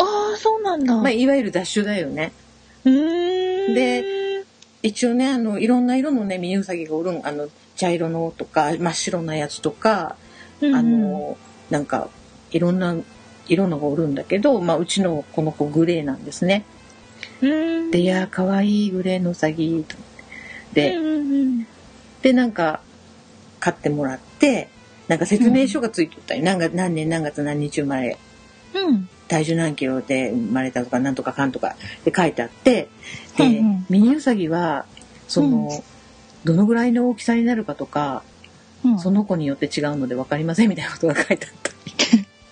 [0.00, 0.96] ああ、そうなんだ。
[0.96, 2.32] まあ、いわゆる雑種だよね。
[2.84, 3.74] うーん。
[3.74, 4.20] で
[4.82, 7.26] 一応ね、あの、いろんな色のね、ミニウサギがおるん。
[7.26, 10.16] あの、茶色のとか、真っ白なやつとか、
[10.60, 12.08] うんうん、あの、なんか、
[12.50, 12.96] いろんな
[13.46, 16.64] 色のがおるんだけど、まあ、うちのこの子グレーなんですね。
[17.90, 20.08] で、いやー、かわいいグレーのウサギ、と思っ
[20.74, 20.90] て。
[20.90, 21.66] で、うんうん
[22.22, 22.80] で、なんか、
[23.60, 24.68] 買ってもらって、
[25.08, 26.42] なんか説明書がついてたよ。
[26.42, 28.18] 何月、何年何月何日生まれ、
[28.74, 29.08] うん。
[29.30, 29.38] うん。
[29.38, 32.88] 体重何キロで生まれたとか、なんとかかんとかで書いてあって、
[33.36, 34.86] で、うんうんミニウサギは、
[35.28, 35.70] その、
[36.44, 38.22] どのぐらいの大きさになるかとか、
[38.84, 41.70] うんその子によって違うので分かりませんみたいなことが書いてあった。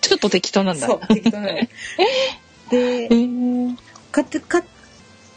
[0.01, 0.85] ちょっと適当なんだ。
[0.85, 1.53] そう、適当なの。
[2.69, 3.75] でえ、ー、
[4.11, 4.63] 買って、買っ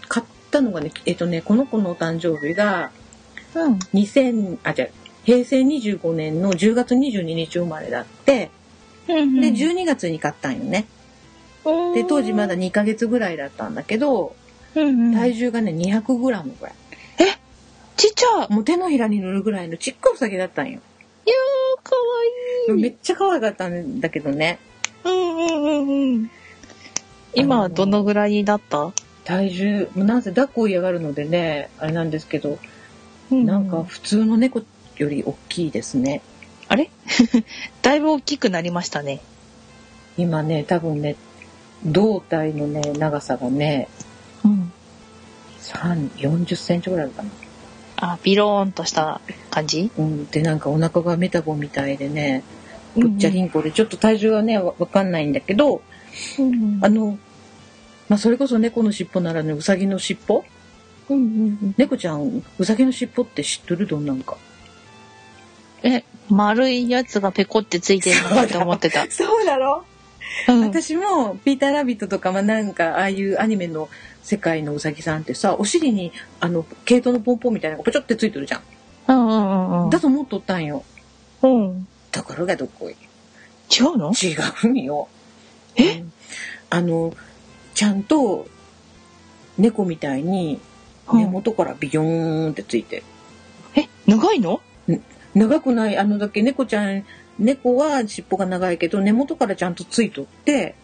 [0.09, 2.91] 買ったのがね、えっとね、この子のお誕生日が、
[3.55, 3.75] うん。
[3.95, 4.89] 2000、あ、じゃ
[5.25, 8.51] 平成25年の10月22日生まれだって、
[9.09, 10.87] うんで、12月に買ったんよね。
[11.95, 14.35] で、当時まだ、2ヶ月ぐらいだったんだけど、
[14.75, 16.75] うんうん、体重がね、200グラムぐらい。
[18.03, 18.53] ちっちゃい。
[18.53, 20.73] もう手のひらに乗るぐらいのちっこいウサギだったんよ。
[20.73, 22.83] いやー、かわいい。
[22.83, 24.59] めっちゃ可愛かったんだけどね。
[25.05, 26.31] うんうんうんうん。
[27.35, 28.93] 今はどのぐらいになった、
[29.25, 32.59] 体重、もうなんせ抱っこ嫌がるのでね、あれなんですけど、
[33.31, 34.63] うなんか、普通の猫
[34.97, 36.23] より大きいですね。
[36.67, 36.91] あれ？
[37.83, 39.21] だいぶ大きくなりましたね。
[40.19, 41.15] 今ね、多分ね、
[41.85, 43.89] 胴体のね、長さがね、
[44.45, 44.73] うん。
[45.61, 47.31] 3、40センチぐらいあるかな。
[47.97, 49.91] あ、ビローンとした感じ？
[49.97, 50.27] うん。
[50.27, 52.43] で、なんかお腹がメタボみたいでね、
[52.97, 55.83] ぶっちゃりんこで、ちょっと体重はね、わわかんないんだけど、
[56.39, 57.19] うんうんあの、
[58.09, 60.45] まあ、それこそ猫の尻尾ならぬウサギの尻尾？
[61.09, 63.87] うんうんうん猫ちゃん、ウサギの尻尾って知っとる？
[63.87, 64.37] どんなんか。
[65.85, 69.07] え、丸いやつがペコってついてるのかと思ってた。
[69.11, 69.85] そうだろ
[70.49, 73.89] うん私も、ピーターラビットとか、まあ、なんか、ああいうアニメの
[74.23, 78.63] 世界のウサギさんってさ、お尻に、あの、毛糸のポンポンみたいなのがポチョってついてるじゃん。
[79.09, 79.91] うんうんうんうん。
[79.91, 80.85] だと思っとったんよ。
[81.43, 81.89] うん。
[82.11, 82.93] ところがどっこい？
[82.93, 84.13] 違うの？
[84.13, 84.37] 違
[84.69, 85.09] うんよ。
[85.77, 85.99] え？
[85.99, 86.13] うん
[86.71, 87.15] あの、
[87.75, 88.47] ちゃんと、
[89.59, 90.59] 猫みたいに、
[91.13, 93.03] 根元からビヨーンってついてる。
[93.77, 94.63] え、長いの？
[95.35, 97.05] 長くない、あのだけ猫ちゃん、
[97.39, 100.75] 猫は尻尾が長いけど、根元からちゃんとついとって、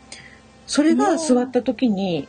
[0.67, 2.29] それが座った時に、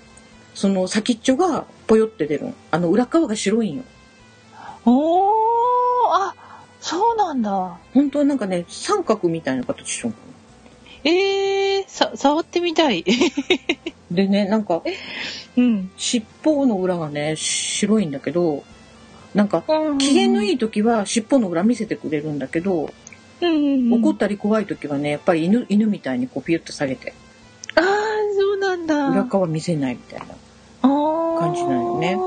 [0.53, 2.53] その先っちょがぽよって出るの。
[2.71, 3.83] あの裏側が白いんよ。
[4.85, 5.31] おー、
[6.11, 6.35] あ、
[6.81, 7.77] そうなんだ。
[7.93, 10.13] 本当はなんかね、三角みたいな形しとん
[11.03, 13.05] えー、さ、触ってみたい。
[14.11, 14.81] でね、なんか、
[15.55, 15.91] うん。
[15.97, 18.63] 尻尾の裏がね、白いんだけど、
[19.33, 19.63] なんか、
[19.99, 20.53] 機嫌のいい。
[20.53, 22.91] い時は尻尾の裏見せてくれるんだけど、
[23.41, 24.03] うんうんうん。
[24.03, 27.13] 怒ったり怖い時はね、やっぱり犬、犬みたいにこうピュッと下げて、
[27.75, 27.83] あー、
[28.37, 29.09] そうなんだ。
[29.09, 30.35] 裏側見せないみたいな。
[31.39, 32.17] 感じなのね。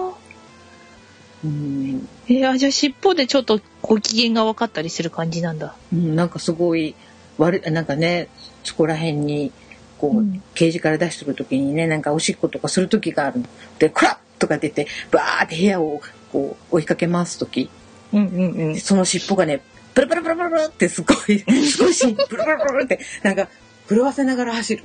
[1.45, 5.75] うん、えー、あ、じゃあ尻尾でちょっとご機嫌が分かったりする感じなんだ。
[5.93, 6.95] うんなんかすごい、
[7.37, 8.29] 悪い、なんかね、
[8.65, 9.53] そこら辺に、
[9.99, 13.47] こう、うんケージから出してる時にね、なんかおしっことかする時があるの。
[13.79, 16.01] で、クラッとか出て、バーって部屋を
[16.33, 17.69] こう追いかけ回す時、
[18.13, 18.77] うんうんうん。
[18.81, 19.63] その尻尾がね、
[19.95, 23.49] プルプルプルプルプルってすごい、すごいし、プルプルプルプルって、なんか、
[23.89, 24.85] 震わせながら走る。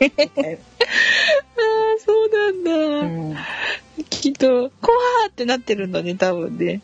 [0.00, 0.58] あー、
[2.04, 2.72] そうなんだ。
[2.72, 3.36] うん、
[4.08, 4.48] きっと、
[4.80, 6.80] 怖ーってなってるんだね、多分ね。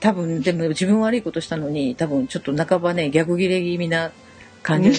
[0.00, 4.12] 多分、でも自分悪いことしたのに、多分ちょっと半ばね、逆ギレ気味な
[4.62, 4.96] 感じで。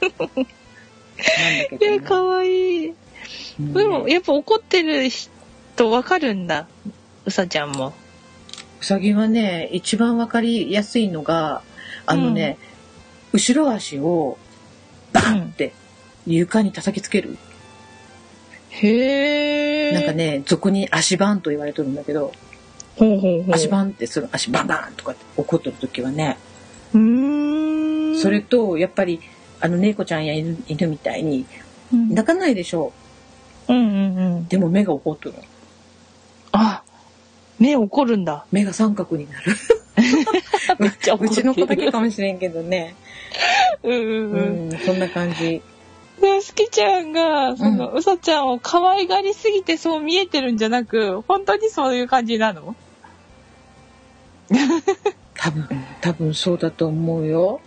[0.00, 2.88] なんだけいや、かわいい。
[2.88, 2.92] う
[3.62, 5.30] んでも、やっぱ怒ってる人
[5.76, 6.68] 分かるんだ。
[7.24, 7.92] うさちゃんも。
[8.80, 11.62] うさぎはね、一番わかりやすいのが、
[12.06, 12.58] あのね、
[13.32, 14.38] 後ろ足を
[15.12, 15.72] バンって
[16.26, 17.36] 床に叩きつける。
[18.70, 19.94] へー。
[19.94, 20.12] なんか。
[20.12, 22.32] ね、俗に足バンと言われてるんだけど、
[22.96, 23.54] ほうほうほう。
[23.54, 26.38] 足バンってする、足バンバンとかって怒ってる時はね、
[26.94, 28.18] うーん。
[28.18, 29.20] それと、やっぱり、
[29.60, 31.46] あの、猫ちゃんや犬犬みたいに、
[31.92, 32.92] うん、泣かないでしょ
[33.68, 34.48] うんうんうん。
[34.48, 35.42] でも目が怒ってるの。
[36.52, 36.82] あ、
[37.58, 38.44] 目怒るんだ。
[38.52, 39.52] 目が三角になる。
[40.78, 42.94] めっちゃ怒るうちの子だけかもしれんけどね。
[43.82, 44.68] うんうんううん。
[44.68, 45.60] ん、そんな感じ。
[46.20, 52.74] で、すきちゃんが、その、うさちゃんを可愛がりすぎてそう見えてるんじゃなく、本当にそういう感じなの？
[55.36, 55.68] 多分、
[56.00, 57.60] 多分そうだと思うよ。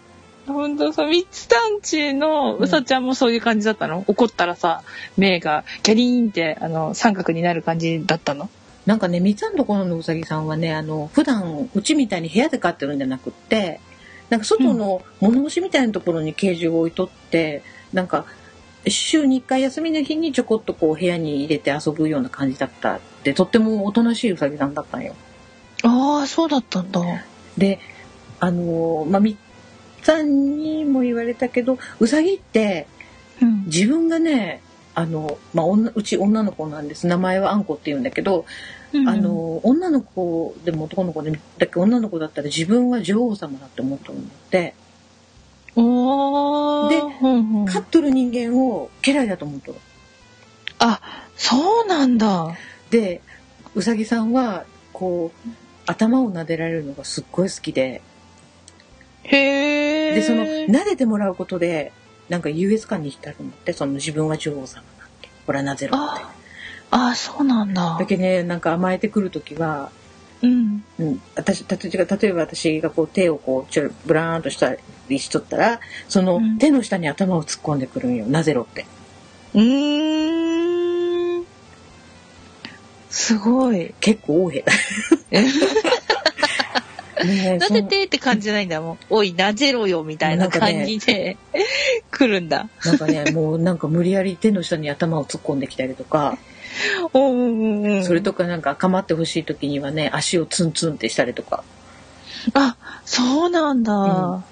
[0.48, 4.84] 本当さ、三つ団地のうさちゃんもそういう感じだったの、怒ったらさ、
[5.16, 8.50] 目がキャリーンって、あの、三角になる感じだったの？
[8.92, 13.80] なんかね、みつんところのうさぎさんはね、あの、普段、うちみたいに部屋で飼ってるんじゃなくって、
[14.30, 18.26] なんか外の物干しみたいなところにケージを置いとって、なんか、
[18.86, 25.16] 週に1回休みの日にちょこっとこう部屋に入れて遊ぶような感じだったって、とってもおとなしいうさぎさんだったんよ。
[25.84, 27.00] ああ、そうだったんだ。
[27.58, 27.80] で、
[28.42, 29.36] あの、まあ、みっ
[30.02, 32.88] つぁんにも言われたけど、うさぎって
[33.42, 33.64] うん。
[33.68, 34.62] 自分がね、
[34.94, 37.08] あの、まあ、女うち女の子なんです。
[37.08, 38.46] 名前はあんこって言うんだけど、
[39.08, 44.76] あ、の女の子でも男の子でもだけど女の子だったら自分は女王様だって思ってるので
[45.76, 46.90] おー。
[46.90, 49.78] でうんうん飼っとる人間を家来だと思っとる
[50.80, 51.00] あ、
[51.38, 52.58] そうなんだ。
[52.90, 53.22] で
[53.76, 55.50] うさぎさんはこう
[55.86, 58.02] 頭を撫でられるのがすっごい好きで
[59.24, 60.16] へえ。
[60.16, 61.94] でその撫でてもらうことで
[62.32, 66.24] なんか優越感に浸るのってその自分は女王様なんてほらなぜろって
[66.94, 68.06] ああ、そうなんだだ。
[68.06, 69.92] けどねなんか甘えてくる時は
[70.42, 70.84] うん。
[70.98, 74.76] うん、私たちが例えば私がこう手をこうちょブラーンとした
[75.10, 78.86] りしとったらそのうん手の下に頭を突っ込んでくるんよ、なぜろって。
[79.54, 81.46] うーん。
[83.10, 83.94] すごい。
[84.00, 84.64] 結構多い。
[87.60, 88.82] なぜてって感じじゃないんだ？
[88.82, 88.98] もん。
[89.10, 91.38] おい、なぜろよ、みたいな感じで、
[92.12, 92.70] 来るんだ。
[92.80, 96.38] そなんかねもうなんか無理やり手の下に頭を突っ込んできたりとか、
[97.14, 98.04] うんうんうん。
[98.04, 101.64] それとかなんか構ってほしい時にはね足をツンツンってしたりとか
[102.54, 103.94] あ、そうなんだ。
[103.94, 104.44] うん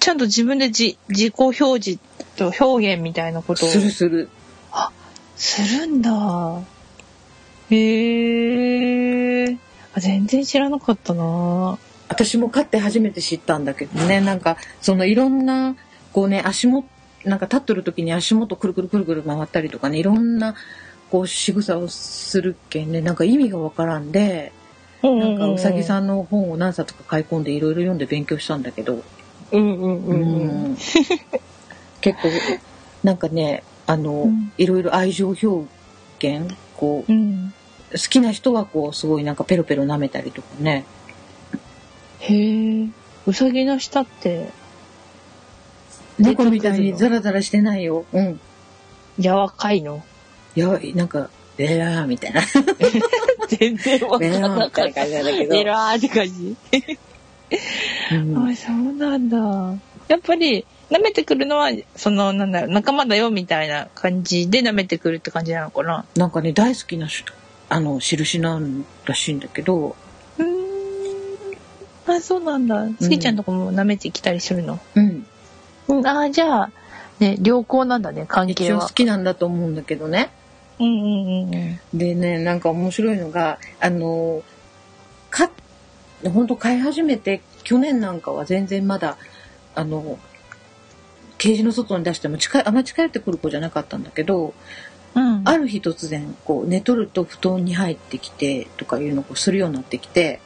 [0.00, 1.98] ちゃんと自分で自自己表示
[2.34, 4.30] と表現みたいなことをするする。
[5.36, 6.62] するんだ。
[7.70, 9.56] へえ。
[9.94, 11.78] あ全然知らなかったな。
[12.08, 15.76] 私も飼って初めて知ったんだけどねなんかそのいろんな
[16.12, 16.88] こうね足元
[17.24, 20.54] なんか立ってる時に足元くるくるくるくる回ったりとかねいろんな
[21.10, 24.52] こう仕草をするけんねなんか意味がわからんで
[25.02, 25.84] なんかうさぎん。
[25.84, 29.02] さんの本を何冊か買い込んでいろいろ読んで勉強したんだけど、
[29.52, 30.64] うんうんうんうん。
[30.64, 30.76] うん
[32.00, 32.28] 結構
[33.02, 35.46] なんかねあの、うんいろいろ愛情表
[36.20, 37.54] 現こううん。
[37.92, 40.84] 好きな人はこうすごいなんかペロペロ舐めたりとかね
[42.20, 42.88] へえ。
[43.26, 44.50] うさぎの舌って
[46.18, 48.04] 猫みたいにザラザラしてないよ。
[48.12, 48.40] うん。
[49.18, 50.02] 柔らかいの？
[50.54, 52.42] いや、なんか、えらーみたいな。
[53.48, 54.86] 全然わからーなかった。
[54.86, 55.54] みたいな感じなんだけど。
[55.54, 56.56] エラーって感じ？
[58.12, 59.36] うんあ、そうなんだ。
[60.08, 66.04] やっぱり、舐めてくるのは、その、なんだろう、仲間だよみたいな感じで舐めてくるって感じなのかな？
[66.16, 67.24] なんかね、大好きなし
[67.70, 69.96] あの、印なんらしいんだけど、
[70.38, 72.16] うーん。
[72.16, 72.88] あ、そうなんだ。
[73.00, 74.80] すきちゃんとかも舐めてきたりするの？
[74.96, 75.26] うん。
[75.88, 76.72] うん、あーじゃあ、
[77.20, 78.90] ね、良好なんだね、関一応好係は。
[78.90, 80.30] きなんだと思うんだけどね。
[80.80, 81.56] うんうんうんう
[81.94, 81.98] ん。
[81.98, 84.42] でね、なんか面白いのが、あの、
[85.30, 85.50] か、
[86.24, 89.16] 本当飼い始めて、去年なんかは全然まだ、
[89.76, 90.18] あの、
[91.38, 94.54] ケージの外に出しても近い、あんまり近寄ってくる子じゃなかったんだけど、
[95.14, 95.42] うん。
[95.44, 100.40] ある日突然、こう、寝とると布団に入ってきて、とかいうのをするようになってきて、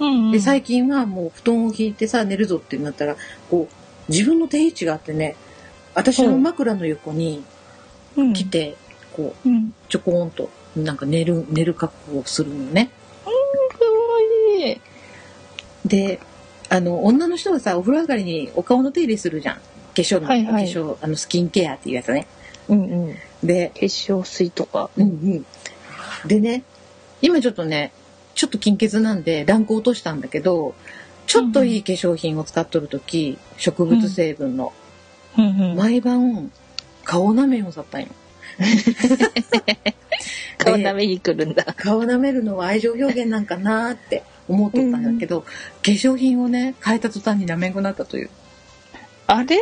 [0.00, 3.16] うんうん、で、最近はもう布団を引いてさ、寝るぞってなったら、
[3.50, 5.36] こう、自分の定位置があってね、
[5.94, 7.42] 私の枕の横に
[8.14, 8.76] 近来、て、
[9.12, 9.74] こう、うん。
[9.88, 12.90] ちょこーんと、なんか寝る、寝る格好をするのね。
[13.24, 14.80] かわいい。
[15.84, 16.20] で、
[16.68, 19.56] あの、女の人がさ、お風呂上がりにお顔の手入れするじゃん。
[19.56, 19.60] 化
[19.96, 22.26] 粧の、はいはい化粧、あの、スキンケアっていうやつね。
[22.68, 23.16] うんうん。
[23.46, 24.90] で、化粧水とか。
[24.96, 25.46] うんうん。
[26.28, 26.62] でね、
[27.22, 27.92] 今ちょっとね、
[28.34, 30.74] ちょっと金欠なんでランク落としたんだけど、
[31.26, 34.72] ちょっといい化粧品を使っとるとき、植物成分の、
[35.36, 35.76] うんうん。
[35.76, 36.50] 毎晩、
[37.04, 38.08] 顔舐めをさったんよ。
[40.58, 41.64] 顔舐めに来るんだ。
[41.76, 45.48] 顔舐めるのは愛情表現なんかなーって思っとったんだけど、化
[45.82, 48.30] 粧品をね、変えた途端に舐めんくなったという。
[49.30, 49.58] あれ？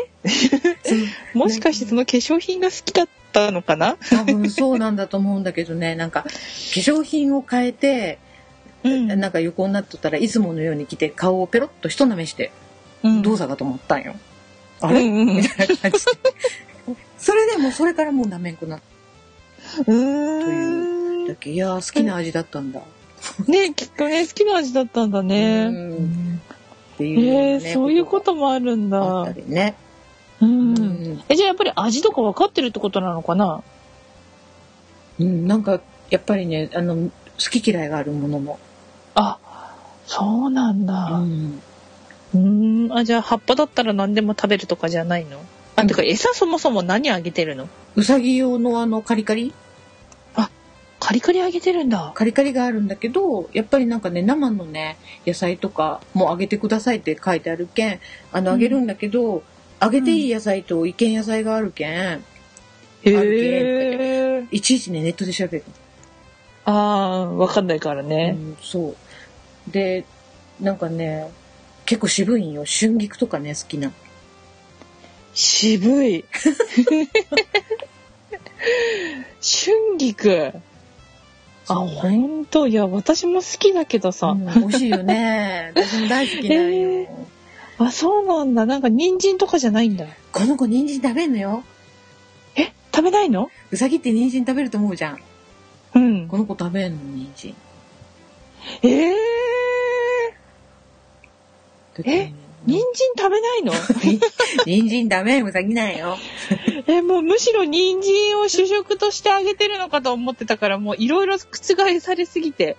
[1.35, 3.97] もしかしてその化粧品が好きだったのかな？
[4.11, 8.19] 多分そうなんだと思うんだけどね、なんか、化粧品を変えて、
[8.85, 9.09] うん。
[9.21, 12.53] なんか横になっとったらいつものように来て顔をペロッと一舐めして
[13.03, 13.23] うん。
[13.23, 14.15] 動作かと思ったんよ。
[14.81, 16.01] あれ、うんうんみたいな感じで。
[17.19, 18.81] それでもうそれからもう舐めんくなっ
[19.85, 21.27] うーん。
[21.27, 21.51] たっけ。
[21.51, 22.81] いやー好きな味だったんだ。
[23.49, 25.65] ねきっとね好きな味だったんだね。
[25.67, 26.41] うん
[26.97, 29.75] っていうようなえね、ー、そういうこともあるんだね。
[30.41, 31.23] ううんん。
[31.29, 33.63] えじゃあやっぱり味とか分かってるってことなのかな？
[35.21, 35.81] うん、なんか
[36.11, 37.11] やっぱりね、あの、好
[37.61, 38.59] き嫌いがあるものも。
[39.15, 39.39] あ
[40.07, 41.63] そうなんうだん。
[42.35, 45.41] うーんあじゃあ葉っぱだったら何でも食べるとかじゃないの？
[45.77, 47.69] あ、うんてか餌そもそも何あげてるの？
[47.95, 49.53] うさぎ用のあのカリカリ？
[51.07, 58.01] カリカリあげてるんだカリカリがあるんだけど、やっぱりなんかね、生のね、野菜とかもあげてくださいって書いてあるけん、
[58.33, 59.45] あの、うんあげるんだけど、
[59.79, 62.17] あげていい野菜といけん野菜があるけん、へ
[63.17, 65.65] あるえいちいちね、ネットで調べる。
[66.65, 66.73] あ
[67.23, 68.97] あ分かんないからうね、ん、そ
[69.69, 69.71] う。
[69.71, 70.05] で、
[70.61, 71.31] なんかね、
[71.85, 72.65] 結構渋いんよ。
[72.65, 73.93] 春菊とかね、好きな。
[75.35, 76.25] 渋い
[79.41, 80.53] 春菊
[81.69, 85.73] あそうほんといや私も好きだけどさ、うん美味しいよね。
[85.77, 86.91] 私も大好きなんよ。
[86.91, 87.09] え
[87.79, 91.63] あそうなんだなんか人参とかじゃないんだこの子人参食べんのよ。
[92.55, 92.73] え？
[92.95, 93.51] 食べないの？
[93.71, 95.19] うさぎって人参食べると思うじゃん。
[95.95, 97.55] うんこの子食べんの、人参。
[98.83, 99.15] ええ
[101.95, 102.33] だってね
[102.67, 103.73] 人参食べないの？
[104.67, 106.17] 人参ダメ、うさぎなんよ。
[106.87, 112.77] えもうむしろ人参を主食としてあげてるのかと思ってたからもういろいろ覆されすぎて。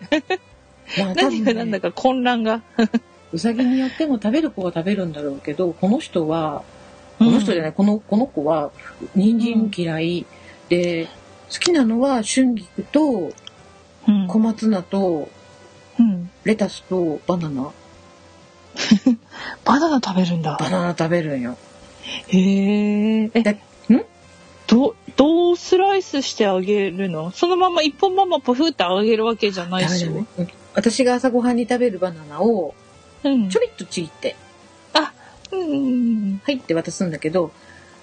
[0.98, 2.62] まあ、 何が何だか混乱が。
[3.34, 6.64] うさぎによっても食べる子は食べるんだろうけど、この人は、
[7.20, 8.72] この人じゃない、この、この子は、
[9.16, 10.26] 人参嫌い、
[10.70, 11.08] で、
[11.52, 13.32] 好きなのは春菊と
[14.08, 14.28] うん。
[14.28, 15.28] 小松菜と
[16.00, 16.30] うん。
[16.46, 17.72] レタスとバナナ。
[19.66, 20.58] バナナ食べるんだ。
[20.60, 21.58] バナナ食べるんよ。
[22.28, 23.32] へえ。
[23.34, 23.58] えだん？
[24.68, 27.32] どどうスライスしてあげるの？
[27.32, 30.08] そのまま一本ままポフってあげるわけじゃないし。
[30.08, 32.76] ねうん私が朝ごはんに食べるバナナを
[33.24, 33.50] うん。
[33.50, 34.36] ちょびっとちぎって、
[35.52, 35.76] うんう
[36.36, 36.42] ん。
[36.44, 37.52] はいって渡すんだけど、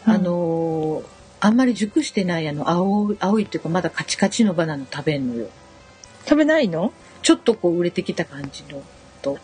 [0.07, 0.13] うん。
[0.13, 1.05] あのー
[1.41, 5.49] あんまり熟してないあの青い、青いっていうかまだカチカチのバナナ食べんのよ。
[6.25, 6.93] 食べないの？
[7.23, 8.83] ちょっとこう売れてきた感じの
[9.23, 9.39] と。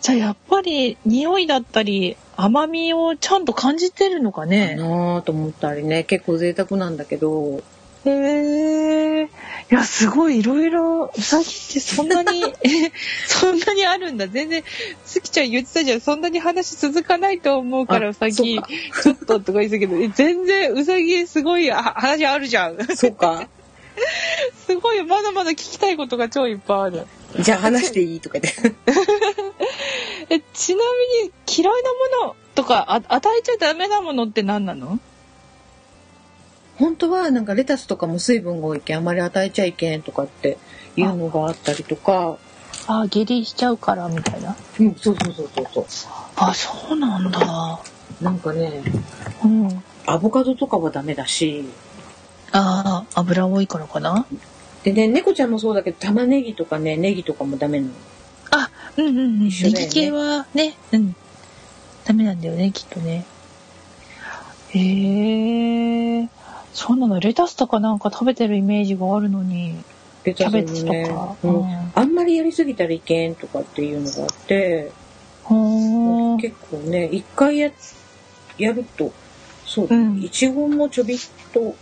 [0.00, 7.62] じゃあやっぱり匂いだったり甘みをちゃんと感じてるのかかねなと思ったりね、結構贅沢なんだけど、
[8.04, 9.28] へえい
[9.70, 12.92] やすごいいろいろうさぎってそんなに え
[13.26, 14.28] そんなにあるんだ。
[14.28, 14.62] 全然
[15.04, 16.00] すきちゃん言ってたじゃん。
[16.00, 18.34] そんなに話続かないと思うからあうさぎ。
[18.34, 19.96] ちょっととか言ってたけど。
[19.96, 22.76] え全然うさぎすごいあ話あるじゃん。
[22.96, 23.48] そうか。
[24.66, 27.06] すごいまだまだ聞きたいことが超いっぱいある。
[27.40, 28.20] じゃあ話していい？
[28.20, 28.74] とか言って。
[30.28, 30.82] えちな
[31.22, 34.98] みに嫌いなものとかあ与えちゃダメなものって何なの？
[36.78, 40.58] 本当はなんかレタスとかも水分が多いけんあまり与えちゃいけんとかって
[40.96, 42.38] いうのがあったりとか、
[42.86, 44.56] あ下痢しちゃうからみたいな。
[44.80, 45.84] うん、そうそうそうそうそう。
[46.36, 47.80] あそうなんだ。
[48.20, 48.82] なんかね、
[49.44, 49.82] うん。
[50.06, 51.64] アボカドとかはダメだし、
[52.52, 54.26] ああ油多いからかな。
[54.84, 57.92] でね、猫ちゃんもそうだけど玉ねぎとかね、ネギとかもダメなの。
[58.96, 59.46] うんうんうん。
[59.46, 61.14] 一緒だよねネギ系はね、うん。
[62.04, 63.24] ダメなんだよね、きっとね。
[64.70, 66.28] へえ。
[66.72, 69.74] そうなの、レタスとかなんか食べてるイメージがあるのに、
[70.24, 71.36] キキャベツとか。
[71.42, 74.90] ううんん、あんまりやりすぎたらいけんとかっていうのがあって、
[75.44, 77.70] ほー結構ね一回や
[78.58, 79.12] やると
[79.64, 81.18] そう、うんいちごもちょびっ
[81.52, 81.76] と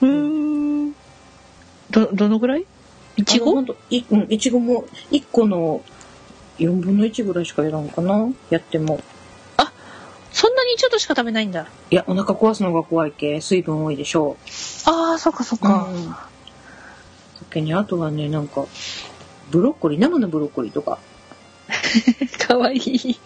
[0.00, 0.06] うー
[0.88, 0.92] ん。
[1.90, 2.64] ど、どのぐらい？
[3.16, 5.82] いちごいうんいちごも1個の
[6.58, 8.28] 4分の1ぐらいしかやらんかな？
[8.50, 9.00] やっても
[10.36, 11.66] そんなにちょっとしか食べないんだ。
[11.90, 14.36] いやお腹壊すのが怖いけ水分多いでしょ
[14.84, 15.88] ああ、そっかそっうか。
[15.90, 16.14] うん
[17.38, 18.66] 酒にあとはねなんか
[19.50, 20.98] ブロッコリー生のブロッコリーとか、
[22.46, 23.18] かわいい。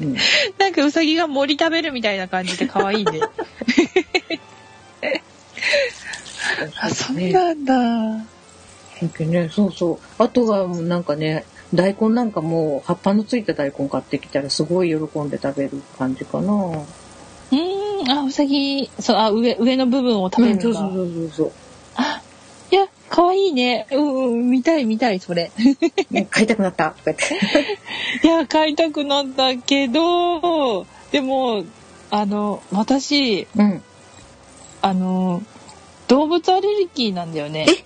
[0.00, 0.16] うん、
[0.58, 3.20] なんかうさぎが森食べるみたいな感じでかわいいね。
[6.80, 8.24] あ、そうなんだ。
[9.26, 9.98] ね、そうそう。
[10.22, 11.44] あとはもうなんかね、
[11.74, 16.52] 大根なんかも葉っぱのついた大根買ってきたらすごい喜んで食べる感じかな。
[16.52, 20.62] うーん、あ、うさぎ、そう、あ、上、上の部分を食べるんだ。
[20.62, 21.52] そうそうそうそう
[21.96, 22.22] あ、
[22.70, 23.86] いや、かわいいね。
[23.90, 25.50] うん、うん、見たい見たい、それ。
[26.10, 27.34] ね買いたくなったとか言って。
[28.26, 31.64] いや、買いたくなったけど、でも、
[32.10, 33.82] あの、私、うん。
[34.82, 35.42] あの、
[36.08, 37.66] 動物アレルギーなんだよね。
[37.68, 37.84] え？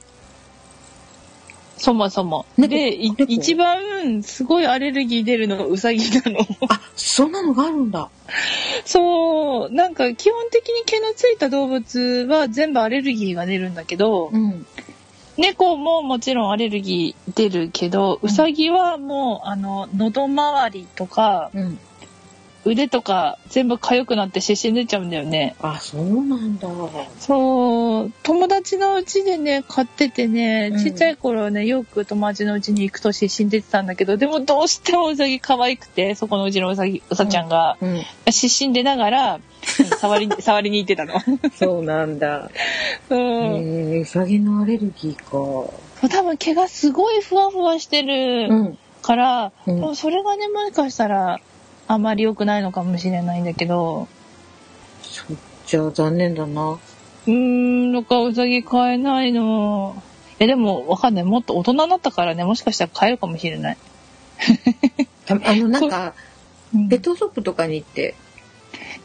[1.84, 2.46] そもそも。
[2.56, 6.38] 猫で、一番すごいアレルギー出るのがウサギなの。
[6.70, 8.08] あ、そんなのがあるんだ。
[8.86, 14.64] そう、なんか基本的に毛のついた動物は全部アレルギーが出るんだけど、うん。
[15.36, 21.78] 猫ももちろんアレルギー出るけど、うんウサギはもう、あの、喉周りとかうん。
[22.66, 25.54] 腕とか全部痒くなって湿疹出ちゃうんだよね。
[25.60, 26.68] あ、そうなんだ。
[27.18, 38.02] そう、友達のうちでね、飼っててねう、んちっちゃい頃ね、よく友達のうちに行くと湿疹出てたんだけど、でもどうしてもウサギ可愛くて、そこのうちのウサギ、ウサちゃんが、うん。
[38.30, 39.34] 湿疹出ながら、
[39.80, 41.14] うん触り、触りに行ってたの。
[41.54, 42.50] そうなんだ。
[43.10, 43.18] うん。
[43.18, 45.72] えー、うさぎのアレルギーか。
[46.08, 48.78] 多分毛がすごいふわふわしてるうん。
[49.02, 51.40] から、うんそれがね、もしかしたら、
[51.86, 54.08] あまり良くないのかもしれないんだけど、
[55.02, 55.24] そ
[55.66, 56.70] じゃあ残念だな。
[56.72, 60.02] うーん、なんかウサギ飼えないの。
[60.38, 61.24] え、でもわかんない。
[61.24, 63.78] もっと大人になったからね、もしかしたら飼えるかもしれない。
[65.26, 66.14] たあの、 なんか、
[66.74, 68.16] うんペットショップとかに行って、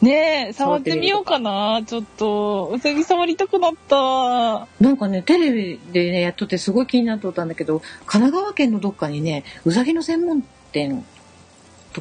[0.01, 1.83] ねえ、触ってみようかな。
[1.85, 4.67] ちょっと、うさぎ触りたくなった。
[4.79, 11.05] なんかね、テレビでね、やっとってすごい気になっとったんだけど、神奈川県のどっかにね、うさぎの専門店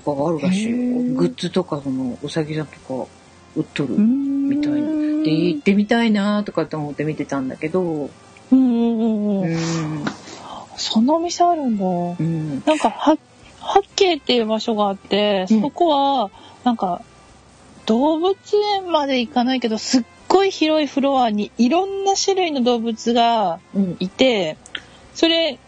[0.00, 0.76] とかがあるらしいよ。
[1.14, 3.08] グッズとか、その、うさぎさんとか
[3.56, 3.96] 売っとる。
[3.96, 4.88] みたいな
[5.22, 8.10] で、行ってみたいなとかって思って見てたんだけど、
[8.50, 9.54] うんうんうんううん。
[10.02, 10.04] ん、
[10.76, 11.84] そんなお店あるんだ。
[11.84, 13.18] うん、なんか、は、
[13.60, 16.30] 八景っていう場所があって、うんそこは、
[16.64, 17.02] なんか、
[17.86, 18.36] 動物
[18.76, 24.56] 園まで行かないけど、すっごい広いフロアにいろんな種類の動物がうん、いて、
[25.14, 25.58] それ、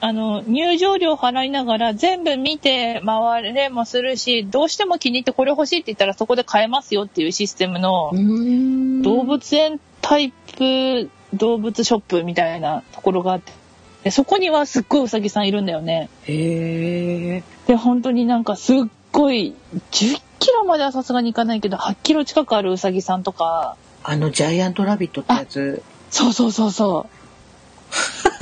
[0.00, 13.52] あの、入場料払いながら全部見て回れもするし、どうしても気に入ってこれ欲しいって言ったらそこで買えますよっていうシステムのうん動物園タイプ動物ショップみたいなところがあって、
[14.04, 16.08] でそこにはすっごいうさぎさんいるんだよね。
[16.24, 18.76] へえ、で、本当になんかすっ
[19.12, 19.54] ごい、
[19.90, 27.17] 10キロまではさすがに行かないけど、8キロ近くあるうさぎさんとか、あのジャイアントラビットってやつ、そうそうそうそう。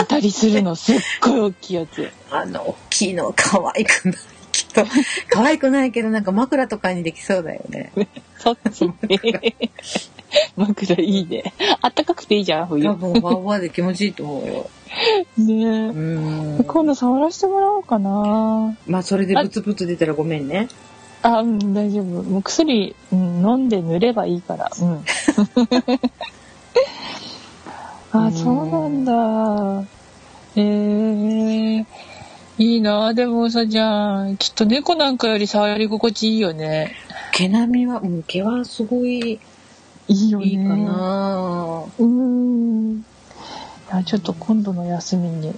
[0.03, 2.11] いたりするの、 すっごい大きいやつ。
[2.31, 4.17] あの、大きいの可愛くない
[4.53, 4.89] けど、
[5.29, 7.93] 可愛くないけど、なんか枕とかにできそうだよね。
[8.39, 8.91] そっち。
[10.57, 11.55] 枕いいね。
[11.81, 12.85] あったかくていいじゃん、冬。
[12.85, 14.71] 多分、ワーワーで気持ちいいと思うよ。
[15.39, 16.65] ねうんえ。。
[16.65, 18.77] 今度触らせてもらおうかな。
[18.87, 20.69] まあ、それでブツブツ出たらごめんね。
[21.23, 22.05] あ、うん、大丈夫。
[22.05, 24.71] もう薬、うん、飲んで塗ればいいから。
[24.81, 25.05] うん。
[28.17, 29.85] あ、うんそうなんだ。
[30.57, 31.87] えー、
[32.59, 34.37] いいなでもさ、じゃん。
[34.37, 36.95] きっと猫なんかより触り心地いいよね。
[37.33, 39.39] 毛並みは、うん、毛はすごい
[40.09, 40.47] いいよね。
[40.47, 41.85] いいかな。
[41.99, 42.99] うん。
[42.99, 43.03] い
[43.91, 45.53] や、ちょっと今度の休みに、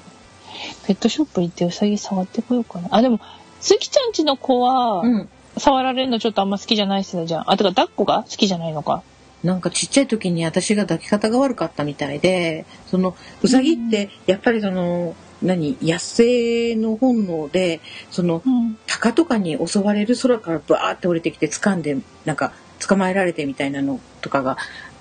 [0.87, 2.89] ペットショップ行ってうさぎ触ってこようかな。
[2.91, 3.21] あ、でも、
[3.61, 5.29] スキちゃんちの子は、うん。
[5.57, 7.51] 触られるのちょっとあんま好きじゃない人だじゃん。
[7.51, 9.03] あ、てか、抱っこが好きじゃないのか。
[9.45, 17.81] なんかちっちゃい時に私が抱き方が悪かったみたいで、その、うさぎって、やっぱりその、何、野生の本能で、
[18.11, 18.79] その、うん。
[18.87, 24.57] 鷹とかに襲われる空からバーって降りてきて掴んで、なんか、捕まえられてみたいなのとかが、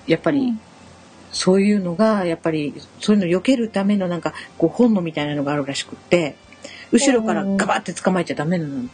[0.06, 0.54] やっぱり、
[1.32, 6.36] そういうのが、やっぱり、そういうのを避けるためのなんか、こう、本能みたいなのがあるらしくって、
[6.92, 8.88] 後ろからガバって捕まえちゃダメなの。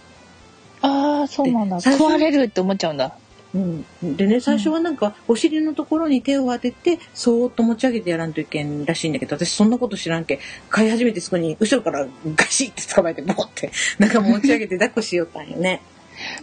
[0.81, 1.81] ああ、そうなんだ。
[1.81, 3.17] 食われるって思っちゃうんだ。
[3.55, 15.83] うん、でね最初はなんかお尻のところに手を当ててそーっと持ち上げてやらんといけんらしいんだけど私そんなこと知らんけ飼い始めてすぐに後ろからガシッて捕まえてボコって なんか持ち上げて抱っこしよったんよね。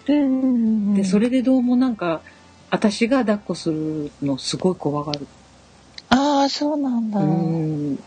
[0.07, 2.21] うんでそれでどうもなんか
[2.69, 5.27] 私が抱っこするのすごい怖がる。
[6.09, 7.19] ああ、そうなんだ。
[7.19, 7.99] うん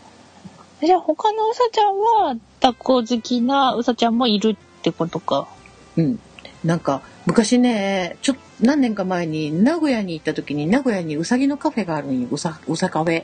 [0.83, 5.47] じゃあ他のうさちゃんは、抱っこ好きなうさちゃんもいるってことか。
[5.95, 6.19] うん。
[6.65, 13.23] なんか昔ねちょっ何年か前に名古屋に行った時に名古屋にうさぎのカフェがあるんようさうさカフェ。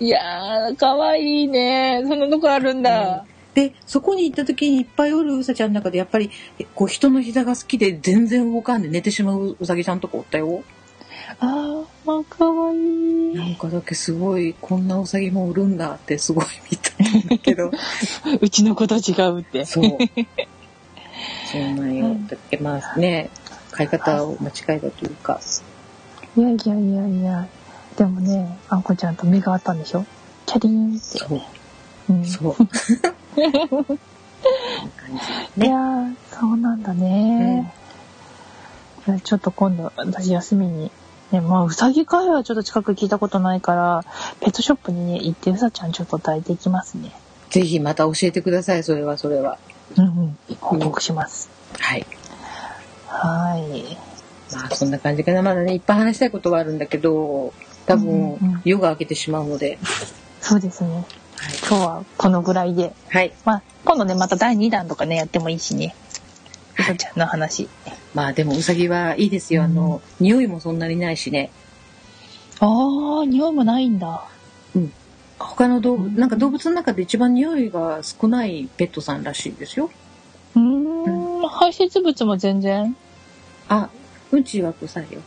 [0.00, 2.04] いやー、かわいいね。
[2.06, 3.24] そんなとこあるんだ。
[3.54, 6.30] でそこに行った時にいっぱいおるうさちゃんの中でやっぱり
[6.60, 10.62] えこう人の膝が好きで全然動かんで寝てしまううさぎちゃんとかおったよ。
[11.40, 13.34] あー、かわいい。
[13.34, 17.70] なんかだけすごいこんなうさぎもおるんだってすごい見たんだけど
[18.40, 19.64] うちの子と違うって。
[19.64, 19.98] そう。
[21.52, 22.16] そうなんよ。
[22.28, 23.30] だっけまあね
[23.70, 25.40] 飼い方を間違えたというか。
[26.36, 27.46] いやいやいやいや。
[27.96, 30.04] でもね、あんこちゃんと目があったんでしょ？
[30.46, 31.18] キャリーンって。
[31.18, 31.40] そう。
[32.10, 32.54] うん、そう。
[32.58, 32.66] こん
[33.44, 33.88] な感
[35.56, 37.72] じいやー、そうなんだね。
[39.06, 40.90] いやちょっと今度、私休みに、
[41.32, 44.04] ね、まあ、うさぎカフェはちょっと近く聞いたことないから、
[44.40, 47.10] ペットショップにね、行ってうさちゃんちょっと抱いていきますね。
[47.50, 49.58] ぜひまた教えてください、それはそれは。
[49.96, 50.38] うんうん。
[50.60, 51.50] 報告します。
[51.78, 52.06] はい。
[53.06, 53.96] はい。
[54.54, 55.42] まあそんな感じかな。
[55.42, 57.52] まだね、いっぱい話したいことはあるんだけど、
[57.86, 59.78] 多分うんうん夜が明けてしまうので。
[60.40, 61.04] そうですね。
[61.68, 62.92] 今日はこのぐらいで。
[63.08, 63.32] はい。
[63.44, 65.94] まあ、今度ね、また第2弾とかね、やってもいいしね。
[66.78, 67.68] うさちゃんの話。
[68.14, 69.64] まあでもうさぎはいいですよ。
[69.64, 71.50] あの、匂いもそんなにないしね。
[72.60, 74.24] あー、匂いもないんだ。
[75.38, 79.90] 他の動物、なんか動物の中で一番匂いが少ないペットさんらしいですよ。
[80.56, 82.96] うーん、排泄物も全然。
[83.68, 83.88] あ、
[84.32, 85.20] うんちは臭いよ。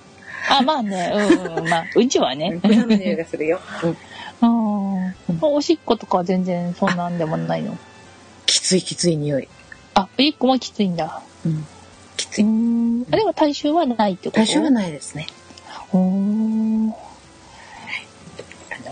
[0.50, 2.60] あ、まあね、うん、うん、まあ、 うちはね。
[2.64, 3.60] 草の匂いがするよ。
[4.42, 5.06] うん。
[5.06, 5.16] うん。
[5.42, 7.78] おしっことかは全然そんなんでもないの。
[8.46, 9.48] きついきつい匂い。
[9.94, 11.22] あ、一個もきついんだ。
[11.46, 11.66] うん。
[12.18, 12.44] きつうい。
[12.44, 13.06] ん。
[13.12, 14.36] あ、でも体臭はないってこと？
[14.38, 15.28] 対象はないですね。
[15.94, 16.94] うーん。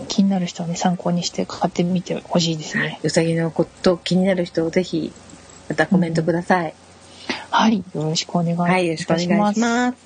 [0.08, 3.00] 気になる人はね、参考にして買ってみてほしいですね。
[3.02, 5.12] うさぎのこと気になる人、ぜひ、
[5.68, 6.74] またコメントください。
[7.50, 7.78] はい。
[7.78, 8.70] よろしくお願いします。
[8.70, 9.98] はい、よろしくお願いします。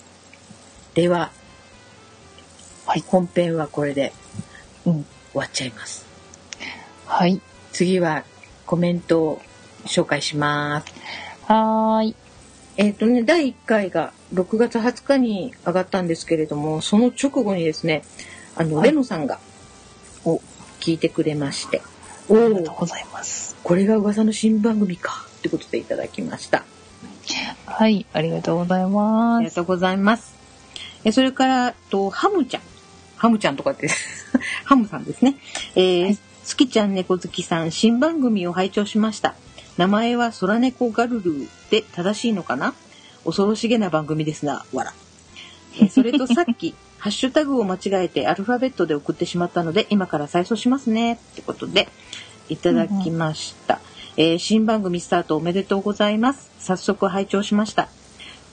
[0.95, 1.30] では、
[2.86, 4.12] はい本編はこれで
[4.86, 5.07] うん。
[5.32, 6.07] 終わっちゃいます。
[7.07, 7.40] はい。
[7.72, 8.24] 次は
[8.66, 9.42] コメントを
[9.84, 10.95] 紹介します。
[11.47, 12.16] はーい。
[12.76, 18.03] えっ、とね、第1回が6月20日に上がったんですけれども、その直後にですね、
[18.57, 19.38] あの、はいレノさんが、を
[20.85, 21.89] 聞いてくれまして、あ
[22.28, 23.57] おお、りがとうございます。
[23.62, 26.64] これが噂の新番組か、ってことでいただきました。
[27.64, 28.05] はい。
[28.12, 29.41] ありがとうございあます。
[29.45, 30.35] りがとうございます。
[31.05, 32.62] えそれから、と、ハムちゃん。
[33.16, 33.89] ハムちゃんとかって、
[34.64, 35.37] ハムさんですね。
[35.74, 39.35] えーはい好きちゃん猫好きさん、新番組を拝聴しました。
[39.78, 42.74] 名前は空猫ガルルで正しいのかな？
[43.24, 44.93] 恐ろしげな番組ですな、わら。
[45.76, 46.74] えーそれとさっき、
[47.05, 51.12] ハッシュタグを間違えてアルファベットで送ってしまったので、今から再送しますね。
[51.12, 51.86] ってことで、
[52.48, 53.82] いただきました。
[54.16, 56.50] えー新番組スタートおめでとうございます。
[56.59, 57.90] 早速拝聴しました。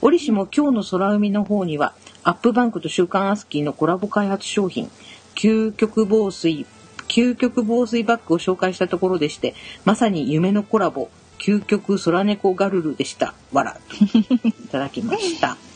[0.01, 1.93] 折しも今日の空海の方には、
[2.25, 4.91] アップバンクと週刊アスキーのコラボ開発商品、
[5.35, 6.65] 究極防水、
[7.07, 13.33] 究極防水バッグを紹介したところでして、まさに夢のコラボ、究極空猫ガルルでした。
[13.53, 13.77] わら。
[13.87, 15.55] といただきました。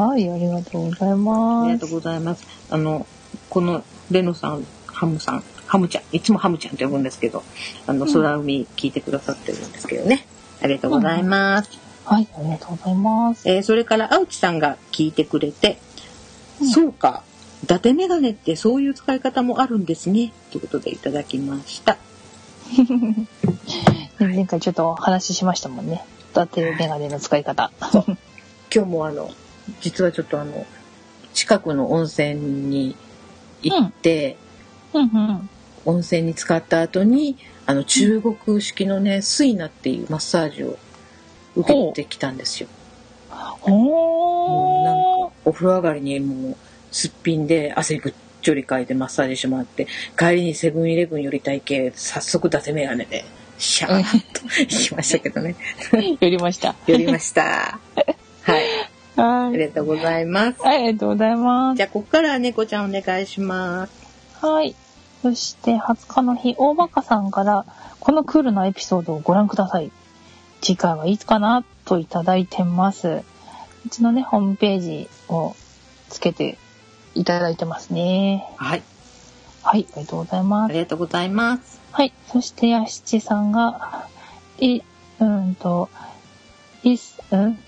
[0.00, 0.30] はい。
[0.30, 1.86] ありがとうございあますりがと。
[1.86, 2.46] うございます。
[2.70, 3.06] あの、
[3.50, 7.42] このレノさん、ハムさん、ハムちゃん、いつもハムちゃんと呼ぶんですけど、
[7.86, 10.24] あの、うん空海聞いてくださってるんですけどね。
[10.62, 11.70] ありがとうございます。
[12.04, 12.28] はい。
[12.36, 13.48] ありがとうございます。
[13.48, 15.78] えーそれから、青地さんが聞いてくれて、
[16.60, 17.22] うんそうか、
[17.64, 20.32] 伊達メガネってそういう使い方もあるんですね。
[20.50, 21.96] ということでいただきました。
[24.20, 26.04] 前回ちょっとお話ししましたもんね。
[26.32, 27.70] 伊達メガネの使い方。
[28.72, 29.30] 今日もあの、
[29.80, 30.66] 実はちょっとあの、
[31.34, 32.96] 近くの温泉に
[33.62, 34.36] 行って、
[34.92, 35.50] うんうん。
[35.84, 40.78] 温泉に浸かった後に、あの、中国式のね、スイナっていうマッサージを
[41.54, 42.68] 受けてきたんですよ。
[43.66, 46.56] もうなんか、お風呂上がりにもう、
[46.90, 49.86] すっぴんで汗ぐっちょりかいてマッサージしてもらって、
[50.18, 53.24] 帰りにセブンイレブン寄りたい系、早速伊達メガネで、
[53.58, 55.56] シャーッと行きましたけどね。
[56.20, 56.74] やりました。
[56.86, 57.78] 寄りました。
[59.22, 59.26] はい。
[59.26, 59.58] あはい。
[59.58, 60.62] りがとうございます。
[60.62, 61.82] はい、ありがとうございますじ。
[61.82, 63.92] ゃあ、ここからは猫ちゃんお願いします。
[64.44, 64.74] はい。
[65.22, 67.64] そして、20日の日、大バカさんから、
[68.00, 69.90] このクールなエピソードをご覧ください。
[70.60, 73.22] 次回はいつかなといただいてます。
[73.86, 75.54] うちのね、ホームページを
[76.08, 76.58] つけて
[77.14, 78.46] いただいてますね。
[78.56, 78.82] はい。
[79.62, 80.70] はい、ありがとうございます。
[80.70, 81.80] ありがとうございます。
[81.90, 82.12] はい。
[82.28, 84.06] そして、やしちさんが、
[84.60, 84.80] い、
[85.20, 85.88] うんと、
[86.84, 87.58] this, うん？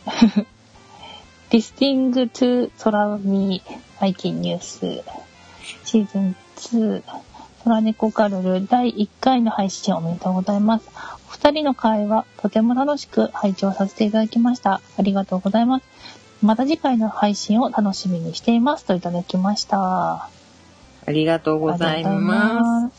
[1.50, 3.60] リスティング to 空海
[3.98, 5.02] IT ニュース
[5.84, 7.02] シーズン2
[7.64, 10.88] 空猫カルル第1回の配信おめでとうございます。
[11.28, 14.80] お二人の会話とても楽しく拝聴させていただきました。
[14.96, 15.84] ありがとうございます。
[16.40, 20.30] また次回の配信を楽しみにしていますといただきました。
[21.04, 22.96] ありがとうございます。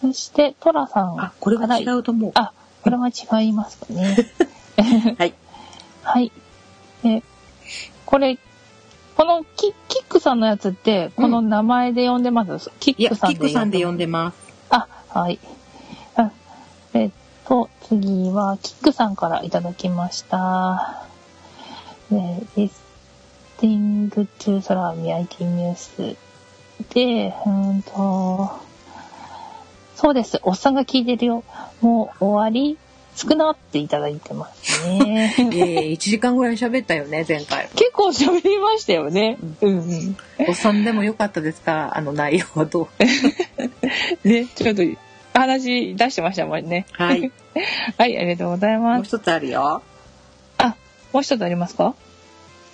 [0.00, 1.98] そして、トラさんあ、これは違う。
[1.98, 2.32] うと思う。
[2.34, 2.52] あ、
[2.82, 4.16] これは違いますかね。
[5.18, 5.34] はい。
[6.02, 6.32] はい。
[7.04, 7.22] え、
[8.06, 8.38] これ、
[9.16, 14.36] このキキックさんのやつって、この名前で呼んでます、キいや、ックさんでキックさんで呼んでます。
[14.70, 15.38] あ、はい。
[16.16, 16.30] あ
[16.94, 17.10] えっ
[17.46, 21.06] と、次は、キックさんからいただきました。
[22.10, 22.82] ね、リス
[23.58, 26.16] ティングトゥソラミ IT ニュース
[26.94, 28.50] で、うーんと、
[29.94, 30.40] そうです。
[30.42, 31.44] おっさんが聞いてるよ。
[31.80, 32.76] もう終わり
[33.14, 35.34] 少なっていただいてますね。
[35.52, 37.68] ええ、1時間ぐらい喋ったよね、前回。
[37.74, 39.36] 結構喋りましたよね。
[39.60, 40.16] うんうん。
[40.48, 41.92] おっさんでもよかったですか？
[41.96, 42.88] あの内容はど
[44.24, 44.24] う？
[44.28, 44.82] ね、ちょっと
[45.34, 46.86] 話出してましたもんね。
[46.92, 47.30] はい。
[47.98, 49.00] はい、ありがとうございもます。
[49.00, 49.82] う一つあるよ。
[50.58, 50.76] あ、
[51.12, 51.94] もう一つありますか？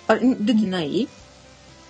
[0.07, 1.07] あれ、ん出てない？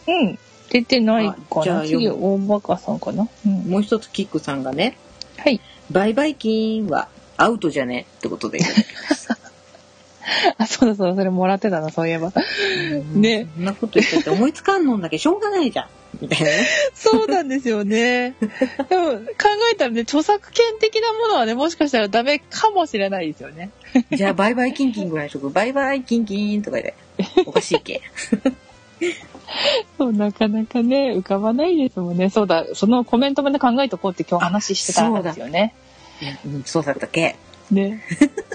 [0.07, 0.39] うん。
[0.71, 3.27] 出てないかあじゃあな次、読大バカさんかな？
[3.45, 3.53] うん。
[3.69, 4.97] もう一つキックさんがね、
[5.37, 5.61] はい。
[5.91, 7.07] バイバイ金は
[7.41, 8.05] アウトじゃね？
[8.17, 8.59] ってことで。
[10.57, 12.31] あ、そうだそうだ、それもらってたな、そういえば。
[13.13, 15.87] ねそんなこと言ってて思いつかんのんだけどしょうがないじゃん。
[16.21, 16.67] みたいなね。
[16.93, 18.35] そうなんですよね。
[18.89, 19.21] でも、考
[19.73, 23.71] えたらね、著作権的なものはね、もしかしたらダメかもしれないですよね。
[24.11, 25.49] じゃあ、バイバイキンキンぐらいにしとく。
[25.49, 26.93] バイバイキンキンとかで。
[27.45, 28.01] おかしいっけ。
[29.97, 32.29] そう、なかなかね、浮かばないですもんね。
[32.29, 35.73] そうだ、そのコメントまで考えとこうって今日話してたんですよね。
[36.45, 37.35] うん、そうだったっけ？
[37.71, 38.01] ね。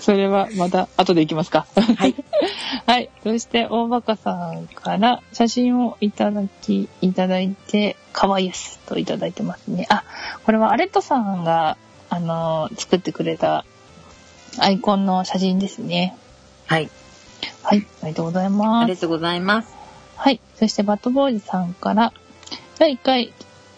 [0.00, 1.66] それはまた 後でいきますか。
[1.76, 2.14] はい。
[2.86, 3.10] はい。
[3.22, 9.86] そして、大バカさんから写真をいただき、いただいて、かわいいですといただいてますね。
[9.88, 10.02] あ、
[10.44, 11.76] これはアレットさんが、
[12.10, 13.64] あのー作ってくれた
[14.58, 16.16] アイコンの写真ですね。
[16.66, 16.90] はい。
[17.62, 17.86] はい。
[18.02, 18.88] ありがとうございあます。
[18.88, 19.68] りがとうございます。
[20.16, 20.40] はい。
[20.58, 22.12] そして、バットボーイズさんから、
[22.78, 23.32] 第1回、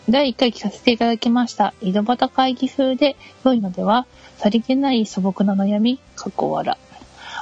[0.09, 1.75] 第1回聞かせていただきました。
[1.83, 4.07] 井戸端会議風で良いのでは、
[4.39, 6.79] さりげない素朴な悩み、かっこ笑。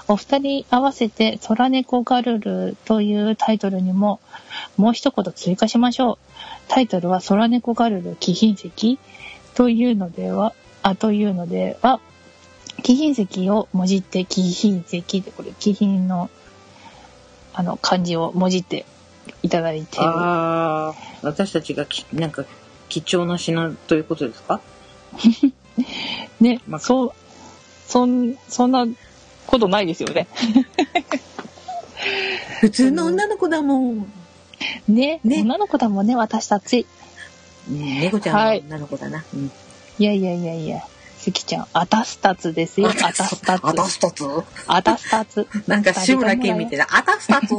[0.08, 4.18] お二人合わせて、空猫ガルルというタイトルにも、
[4.78, 6.18] もう一言追加しましょう。
[6.68, 8.98] タイトルは空猫ガルル貴賓石
[9.54, 12.00] というのでは、あ、というのでは、
[12.82, 16.30] 貴賓石をもじって貴賓石で、これ貴賓の、
[17.52, 18.86] あの、漢字をもじって
[19.42, 20.02] いただいてる。
[20.04, 22.44] ああ、私たちがき、なんか、
[22.88, 24.60] 貴重な品ということですか？
[26.40, 27.12] ね、まあそう、
[27.86, 28.86] そん、そんな
[29.46, 30.26] ことないですよね。
[32.60, 34.12] 普通の女の子だもん。
[34.88, 36.86] ね、ね女の子だもんね、私たち。
[37.68, 39.24] うん猫ちゃんの女の子だな。
[39.34, 39.50] うん。
[39.98, 40.82] いやいやいやいや、
[41.18, 43.66] すきちゃん、アタスタツですよ、アタスタツ。
[43.66, 44.24] アタスタツ
[44.66, 45.46] アタスタツ。
[45.66, 46.86] なんか志村けんみたいな。
[46.90, 47.54] アタスタツ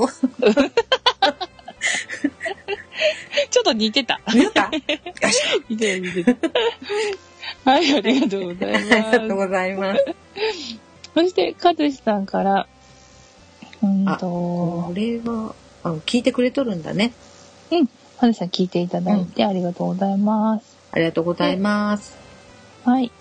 [3.50, 4.20] ちょっと似てた。
[4.34, 4.64] 見た？
[4.64, 5.42] よし。
[5.70, 6.38] 似てる似てる。
[7.64, 9.36] はい、ありがとうございありがとうます。
[9.36, 10.06] ございます。
[11.14, 12.68] そして、かずしさんから、
[13.84, 17.14] うんあとこ、れは、あ聞いてくれとるんだね。
[17.72, 20.66] うん、かずしさん聞いていただいてありがとうございます。
[20.92, 22.16] ありがとうございます。
[22.84, 23.12] はい。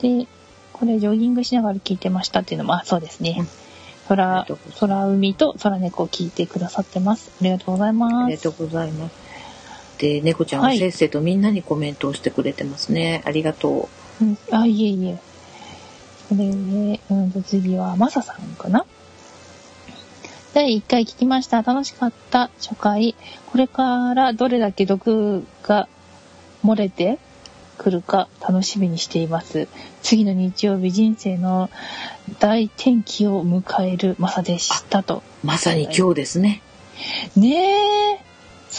[0.00, 0.26] で、
[0.72, 3.36] これジョギングしながら聞いてましたっていうのも、あ、そうですね。
[3.38, 3.63] うん
[4.08, 4.46] 空
[4.78, 7.30] 空海と空猫を聞いてくださってます。
[7.40, 8.30] ありがとうございあます。
[8.30, 9.14] りがとうございます。
[9.98, 13.22] で、猫ちゃんははいせっせとみんなにコメントをしてくれてますね。
[13.24, 13.88] ありがと
[14.20, 15.18] うん、あ、いえいえ。
[16.28, 18.86] それで、うんと、次は、まささんかな
[20.54, 21.62] 第1回聞きました。
[21.62, 23.16] 楽しかった初回。
[23.50, 25.88] これからどれだけ毒が
[26.64, 27.18] 漏れて
[27.76, 29.68] くるか楽しみにしています。
[30.02, 31.70] 次の日曜日人生の
[32.38, 35.22] 大転機を迎えるまさでしたと。
[35.42, 35.46] う。
[35.46, 36.62] まさに今日ですね。
[37.36, 38.24] ねえ。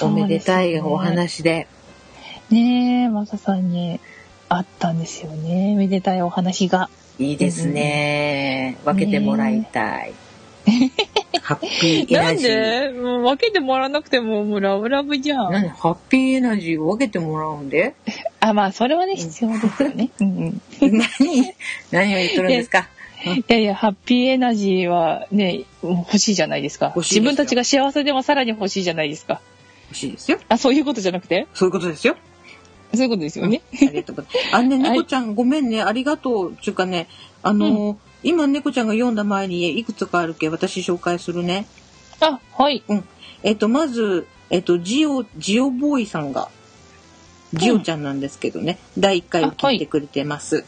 [0.01, 1.67] おめでたいおそうでで。
[2.49, 3.99] ねえ、マサさんに
[4.49, 5.75] 会ったんですよね。
[5.75, 6.89] めでたいお話が。
[7.17, 8.77] いいですね。
[8.83, 10.13] 分けてもらいたい。
[11.41, 12.93] ハッピーエなんナジー。
[12.93, 12.99] で？
[12.99, 15.67] もう分けてもらわなくてももうラブラブじゃ何？
[15.67, 15.69] ん。
[15.69, 17.93] ハッピーエナジーを分けてもらうんで？
[18.39, 20.09] あ、まあ、それはね、必要ですよね。
[20.19, 20.61] うんうん。
[20.81, 21.53] 何？
[21.91, 22.89] 何を言っとるんですか？
[23.25, 26.93] いやいや、ハッピーエナジーはね、欲しいじゃないですか。
[26.95, 29.41] 自分たちが幸せでもさらに欲しいじゃないですか。
[29.89, 30.39] 欲しいですよ。
[30.49, 31.47] あ、そういうことじゃなくて？
[31.53, 32.15] そういうことですよ。
[32.93, 33.61] そういうことですよね。
[33.73, 34.55] ありがとうございます。
[34.55, 36.55] あのね、 はい猫ちゃん、ごめんね、ありがとう。
[36.61, 37.07] ちゅうかね、
[37.43, 41.67] あのー今猫ちゃんが読んだ前にいくつかあるけ、私紹介するね。
[42.19, 42.83] あ、はい。
[43.43, 46.49] えっと、まず、えっと、ジオ、ジオボーイさんが、
[47.53, 50.65] ジオちゃんなんですけどね、第1回を聞いてくれてます。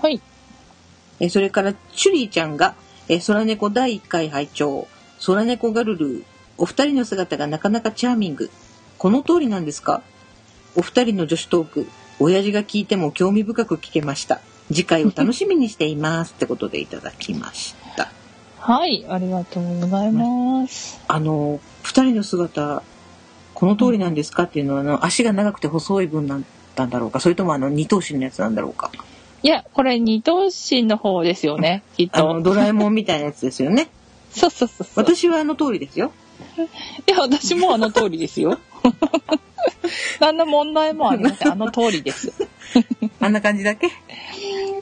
[0.00, 0.20] はい。
[1.20, 2.74] えそれから、チュリーちゃんが、
[3.08, 4.88] え空猫第1回拝聴
[5.26, 6.24] 空猫ガルルー、
[6.56, 8.50] お二人の姿がなかなかチャーミング。
[8.96, 10.02] この通りなんですか？
[10.76, 11.86] お二人の女子トーク、
[12.20, 14.40] 親父が聞いても興味深く聞けました。
[14.72, 16.32] 次回を楽しみにしています。
[16.36, 18.10] ってことでいただきました。
[18.58, 19.04] はい。
[19.08, 21.00] ありがとうございます。
[21.08, 22.82] あの、二人の姿、
[23.54, 26.40] この通りなんですかっていうのは、あの、足が長くて細い分だっ
[26.74, 28.90] たんだろうか、それともあの、二頭身のやつなんだろうか。
[29.42, 32.50] いや、これ二頭身の方ですよね、き っあの、と。
[32.50, 33.88] ドラえもんみたいなやつですよね。
[34.30, 34.86] そうそうそうそう。
[34.96, 36.12] 私はあの通りですよ。
[37.06, 38.58] いや、私もあの通りですよ。
[40.20, 41.52] 何の問題もありません。
[41.52, 42.32] あの通りです。
[43.20, 43.88] あんな感じだけ？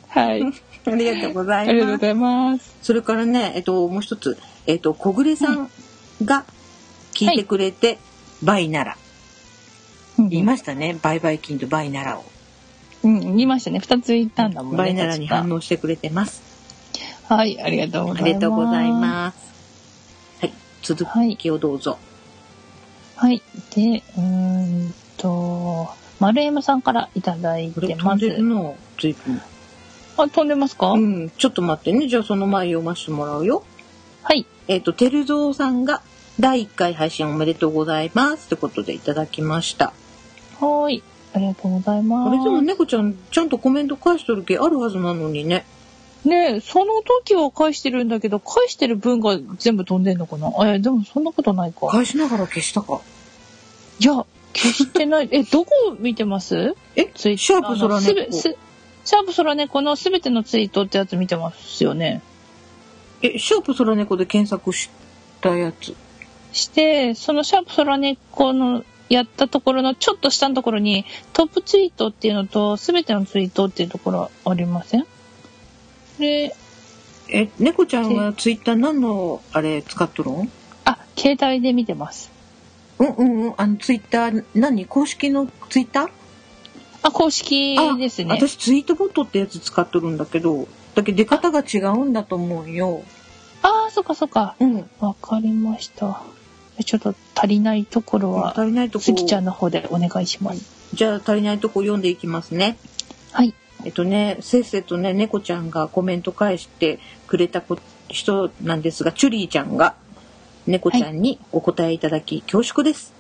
[0.09, 0.43] はい。
[0.87, 1.71] ありがとうございます。
[1.71, 2.77] ありがとうございます。
[2.83, 5.71] それからね、えっと、もう一つ、えっと、小暮さん
[6.25, 6.45] が
[7.13, 7.99] 聞いてくれて、
[8.43, 8.97] バイなら。
[10.19, 10.99] 言いましたね。
[11.01, 12.25] バイバイキンとバイならを。
[13.05, 13.79] うん、言いましたね。
[13.79, 14.79] 二つ言ったんだもんね。
[14.79, 16.43] バイならに反応してくれてます。
[17.29, 18.25] はい、ありがとうごあざいます。
[18.25, 19.37] りがとうございます。
[20.41, 20.53] はい。
[20.83, 21.07] 続
[21.37, 21.99] きをどうぞ。
[23.17, 23.43] はい。
[23.75, 24.23] で、うー
[24.89, 25.89] んと、
[26.21, 28.05] 丸山さんからいただいこれてます。
[28.05, 29.41] 飛んでるの随分。
[30.19, 31.31] あ、飛んでますか、うん。
[31.31, 32.09] ちょっと待ってね。
[32.09, 33.63] じゃあその前読ませてもらうよ。
[34.23, 34.47] はい。
[34.67, 36.03] えっ、と、てるぞうさんが
[36.39, 38.47] 第1回配信おめでとうございます。
[38.47, 39.93] ってことでいただきました。
[40.61, 41.03] はーい。
[41.35, 42.29] ありがとうございます。
[42.29, 45.65] あれでも猫ちゃん、ちゃんとコメント返しとるけあるはずなのにね。
[46.25, 50.51] ねえ、その時は返してるんだけど、返してる分が全部飛んでんのかな？
[50.75, 51.87] え、でもそんなことないか。
[51.87, 53.01] 返しながら消したか。
[54.01, 55.29] いや、消してない。
[55.31, 56.75] え、どこ見てます？
[56.97, 58.33] えツイシャープ空すべ猫。
[58.33, 58.57] す
[59.09, 62.21] シャープ空猫のすべてのツイートってやつ見てますよね。
[63.23, 64.91] え、シャープ空猫で検索し
[65.41, 65.97] たやつ。
[66.53, 75.07] して、そのシャープ空猫のやったところのちょっと下のところにトップツイートっていうのとすべてのツイートっていうところありません？
[76.19, 76.55] で、
[77.31, 80.53] え、猫ちゃんはツイッター何のあれ使っとるん？
[80.85, 82.31] あ、携帯で見てます。
[82.99, 83.55] うんうんうん。
[83.57, 84.85] あのツイッター、何？
[84.85, 86.11] 公式のツイッター？
[87.03, 88.35] あ、公式ですね。
[88.35, 93.03] 私ツイートボットってやつ使っとるんだけど、だけど出方が違うんだと思うよ。
[93.63, 94.57] ああ、そっかそっか。
[94.61, 94.89] うん。
[95.01, 96.23] わかりました。
[96.85, 100.65] ちょっと足りないところは、足りないとこすきちゃんの方でお願いします。
[100.95, 102.79] じゃあ足りないとこ読んでいきますね。
[103.33, 103.55] はい。
[103.85, 107.79] えっとね、せっせとね、猫ちゃんがコメント返してくれたこ
[108.09, 109.95] 人なんですが、チュリーちゃんが
[110.67, 113.18] 猫ちゃんにお答えいただき恐縮です。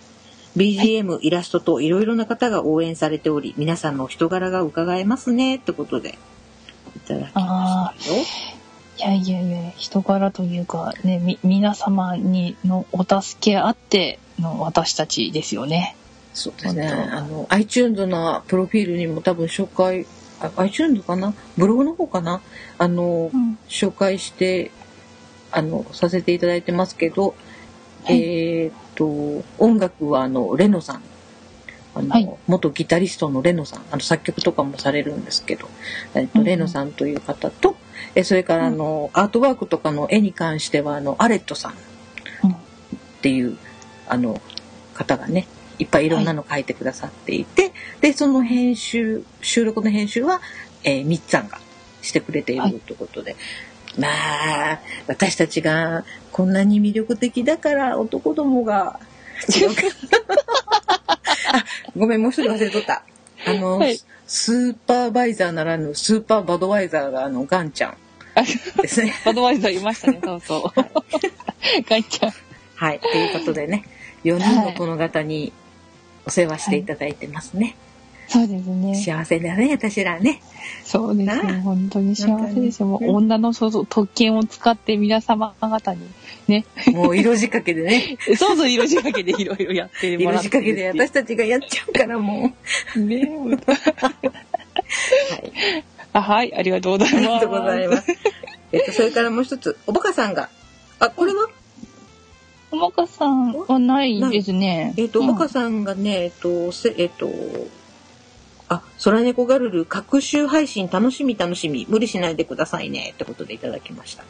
[0.58, 6.18] BGM、イラストといろいろな方が応援されており、皆さんのお人柄が伺えますねってことで
[6.96, 8.22] いただきましたよ。
[8.98, 15.94] いやいやいや、人柄というか、ね、み、皆様にのお助けあっての私たちですよね。
[16.34, 16.88] そうですね。
[16.88, 20.06] あの、iTunes のプロフィールにも多分紹介、
[20.40, 21.34] あ iTunes かな？
[21.56, 22.40] ブログの方かな？
[22.78, 23.58] あの、うん。
[23.68, 24.72] 紹介して、
[25.52, 27.36] あの、させていただいてますけど、
[28.04, 28.22] はい。
[28.22, 31.02] えーっと、音楽はあの、レノさん。
[31.94, 32.30] あの、はい。
[32.46, 33.82] 元ギタリストのレノさん。
[33.90, 35.68] あの、作曲とかもされるんですけど、
[36.14, 36.46] えっと、うんうん。
[36.46, 37.76] レノさんという方と、
[38.14, 41.74] えそれからあの、アートワークとかの絵に関しては、あの、アレットさん
[42.44, 42.54] うんっ
[43.22, 43.56] ていう、
[44.08, 44.40] あの、
[44.94, 45.46] 方がね、
[45.78, 50.40] いっぱいいろんなの書いてくださっていて、で、その編集、収録の編集は、
[50.84, 51.58] えーみっつぁんが
[52.02, 52.72] してくれていはい。
[52.72, 53.36] るということで、
[53.98, 54.08] ま
[54.72, 59.00] あ、私たちがこんなに魅力的だから男どもが、
[59.48, 59.82] 違うか
[61.52, 61.64] あ、
[61.96, 63.02] ごめん、もう一人忘れとった。
[63.46, 67.96] あの、はいスーパーバイザーならぬスーパーバドワイザーがあの、ガンちゃん
[68.82, 69.14] ですね。
[69.24, 71.82] アドバイザーいましたね、 そうそう。
[71.88, 72.32] ガイちゃん。
[72.74, 73.00] はい。
[73.00, 73.84] ということでね、
[74.24, 75.52] 4人のこの方に
[76.26, 77.74] お世話していただいてますね。
[78.28, 78.94] そうですね。
[78.94, 80.42] 幸せだね、私らね。
[80.84, 81.60] そうですね。
[81.64, 82.86] 本当に幸せですよ。
[82.86, 86.00] もううん女のそ特権を使って皆様方に
[86.46, 86.66] ね。
[86.92, 88.18] もう色仕掛けでね。
[88.36, 92.52] そうそう、色仕掛けで いろいろやっても色らって仕掛けで私たちがやっちゃうからも
[92.96, 93.00] う。
[93.00, 93.22] ね。
[93.96, 94.10] は
[95.36, 95.84] い。
[96.12, 97.18] あはい、ありがとうございます。
[97.18, 98.12] ありがとうございます。
[98.72, 100.50] えっと、それからもう一つ、おばかさんが、
[100.98, 101.48] あ、これは？
[102.70, 104.92] おまかさんはないですね。
[104.98, 107.30] えっと、おうんばかさんがね、えっと、せえっと、
[108.68, 111.86] あ、空猫ガルル、各週配信楽しみ楽しみ。
[111.88, 113.12] 無理しないでくださいね。
[113.14, 114.24] ってことでいただきました。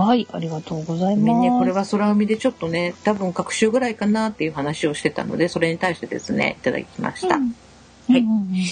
[0.00, 1.40] はい、ありがとうございます。
[1.40, 7.36] ね、これは空海でちょっとね、多分各週ぐらいかなっていう話をしてたので、それに対してですね、いただきました。
[7.36, 7.56] うん
[8.08, 8.64] はいうんうんうん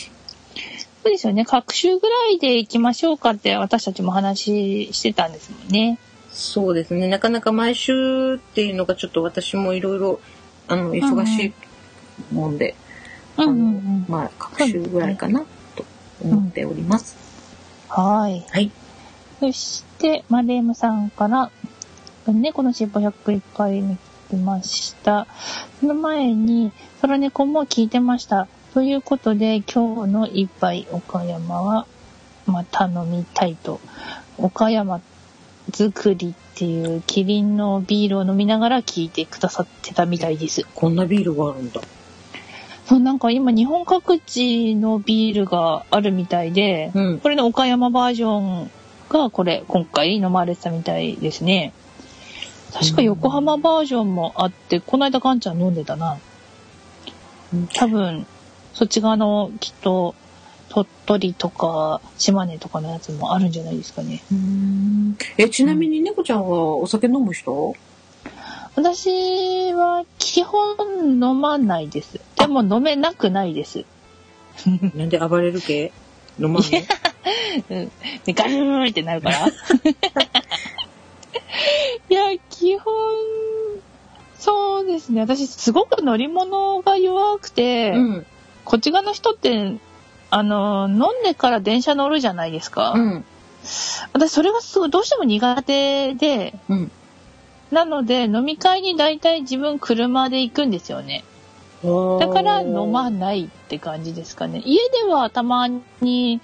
[1.02, 1.44] そうですよね。
[1.44, 5.98] 各週ぐらいで行きましょうかって私たちも話してたんですもんね。
[6.30, 7.08] そうですね。
[7.08, 10.20] なかなか毎週っていうのがちょっと私もいろいろ、
[10.66, 11.52] あの、忙し
[12.30, 12.83] いもんで、うんあの
[13.38, 14.04] うんうん。
[14.08, 15.44] まあ、各週ぐらいかな
[15.76, 15.84] と
[16.22, 17.16] 思っております。
[17.88, 18.44] はい。
[18.50, 18.70] はい。
[19.40, 21.50] そして、マレームさんから、
[22.26, 23.96] 猫のしっぽ101回見
[24.30, 25.26] てました。
[25.80, 26.72] その前に、
[27.02, 28.48] 空猫も聞いてました。
[28.72, 31.86] ということで、今日の一杯岡山は、
[32.46, 33.80] また飲みたいと。
[34.36, 35.00] 岡山
[35.72, 40.66] 作りっていうキリンのビールを飲みながら聞いてくださってたみたいです。
[40.74, 41.80] こんなビールがあるんだ。
[42.86, 47.18] そう、なんか今日本各地のビールがあるみたいで、うん。
[47.18, 48.70] これの岡山バージョン
[49.08, 51.72] がこれ今回飲まれてたみたいですね。
[52.72, 56.18] 確か横浜バージョンもあって、この間ガンちゃん飲んでたな。
[57.74, 58.26] 多分、
[58.72, 60.14] そっち側のきっと
[60.68, 64.22] 鳥取とか島根とかのやつもあるんじゃないですかね。
[64.32, 67.74] うんえ、ちなみに猫ちゃんはお酒飲む人？
[68.76, 70.76] 私は基本
[71.22, 72.20] 飲まないです。
[72.36, 73.84] でも飲めなくないです。
[74.94, 75.92] なんで暴れる系
[76.38, 76.68] 飲まんの？
[77.70, 77.90] うん。
[78.24, 79.46] で、ガルルルってなるから。
[82.10, 82.92] いや、基本、
[84.38, 85.20] そうですね。
[85.20, 88.26] 私、すごく乗り物が弱くて、うん。
[88.64, 89.76] こっち側の人って、
[90.30, 92.92] あの、飲んでから電車乗るじゃないですか。
[92.96, 93.24] うん。
[94.12, 96.90] 私、それがすごい、どうしても苦手で、うん。
[97.74, 101.24] なので、飲み会に大体自分車で行くんですよね。
[101.82, 104.62] だから飲まないって感じですかね。
[104.64, 105.68] 家ではたま
[106.00, 106.40] に、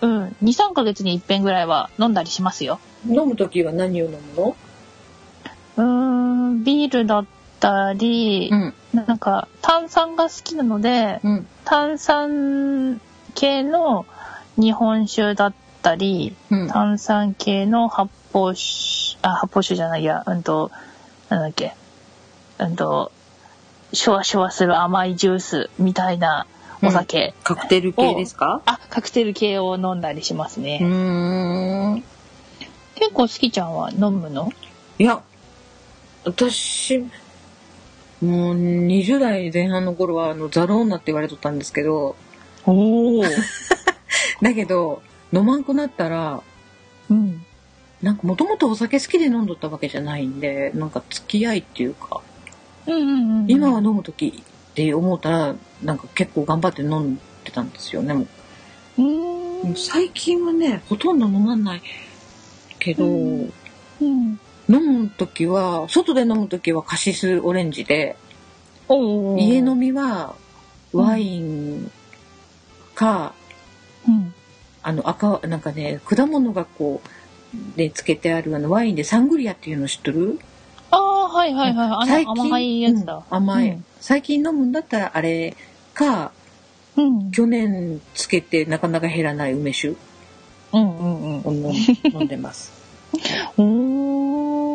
[0.00, 2.78] うん、2、3ヶ月に一遍ぐらいは飲んだりしますよ。
[3.08, 4.56] 飲むときは何を飲むの？
[5.78, 5.84] うー
[6.52, 7.26] ん、ビールだっ
[7.58, 8.74] たり、ん。
[8.92, 11.46] なんか炭酸が好きなので、うん。
[11.64, 13.00] 炭酸
[13.34, 14.06] 系の
[14.56, 16.68] 日本酒だったり、うん。
[16.68, 18.60] 炭酸系の発泡酒、
[19.22, 20.70] あ、発泡酒じゃないや、うんと、
[21.28, 21.74] なんだっけ、
[22.58, 23.10] うんと、
[23.92, 26.46] シュワシュワする甘いジュースみたいな
[26.82, 28.60] お酒、カクテル系ですか？
[28.66, 30.78] あ、カクテル系を飲んだりしますね。
[30.82, 32.04] うーん。
[32.96, 34.50] 結構好きちゃんは飲むの？
[34.98, 35.22] いや、
[36.24, 37.08] 私、も
[38.52, 42.16] う20代前半の頃はあのザローナって言われとったんですけど、
[42.66, 43.22] おお。
[44.42, 45.02] だけど
[45.32, 46.40] 飲まんくなったら、
[47.10, 47.44] うん。
[48.02, 52.20] なんかもともとお酒好きで飲んどったわけじゃないんで、なんか付き合いっていうか、
[52.86, 53.50] うんうんうん。
[53.50, 58.14] 今は飲む時って思ったら、なんか結構頑張って飲んでたんですよね。
[58.14, 58.26] も
[58.98, 59.76] ううーん。
[59.76, 61.82] 最近はね、ほとんど飲まない
[62.80, 63.52] けど、うん
[64.00, 64.40] うん。
[64.68, 68.16] 飲む時は、外で飲む時はカシスオレンジで。
[69.38, 70.34] 家飲みは
[70.92, 71.90] ワイン
[72.94, 73.32] か、
[74.06, 74.34] うん。
[74.82, 77.08] あの赤なんかね果物がこう
[77.76, 80.38] でつけてあるあのワインでサングリアっていうの知ってる？
[80.90, 81.88] ああ、はいはいはい。
[82.02, 83.14] あ最近の甘いやつだ。
[83.14, 85.56] うん甘い、うん最近飲むんだったらあれ
[85.94, 86.32] か
[86.96, 87.30] うん。
[87.30, 89.94] 去年つけてなかなか減らない梅酒
[90.72, 91.66] うんうんうん。
[91.66, 91.72] を
[92.12, 92.72] 飲ん でます
[93.56, 93.62] お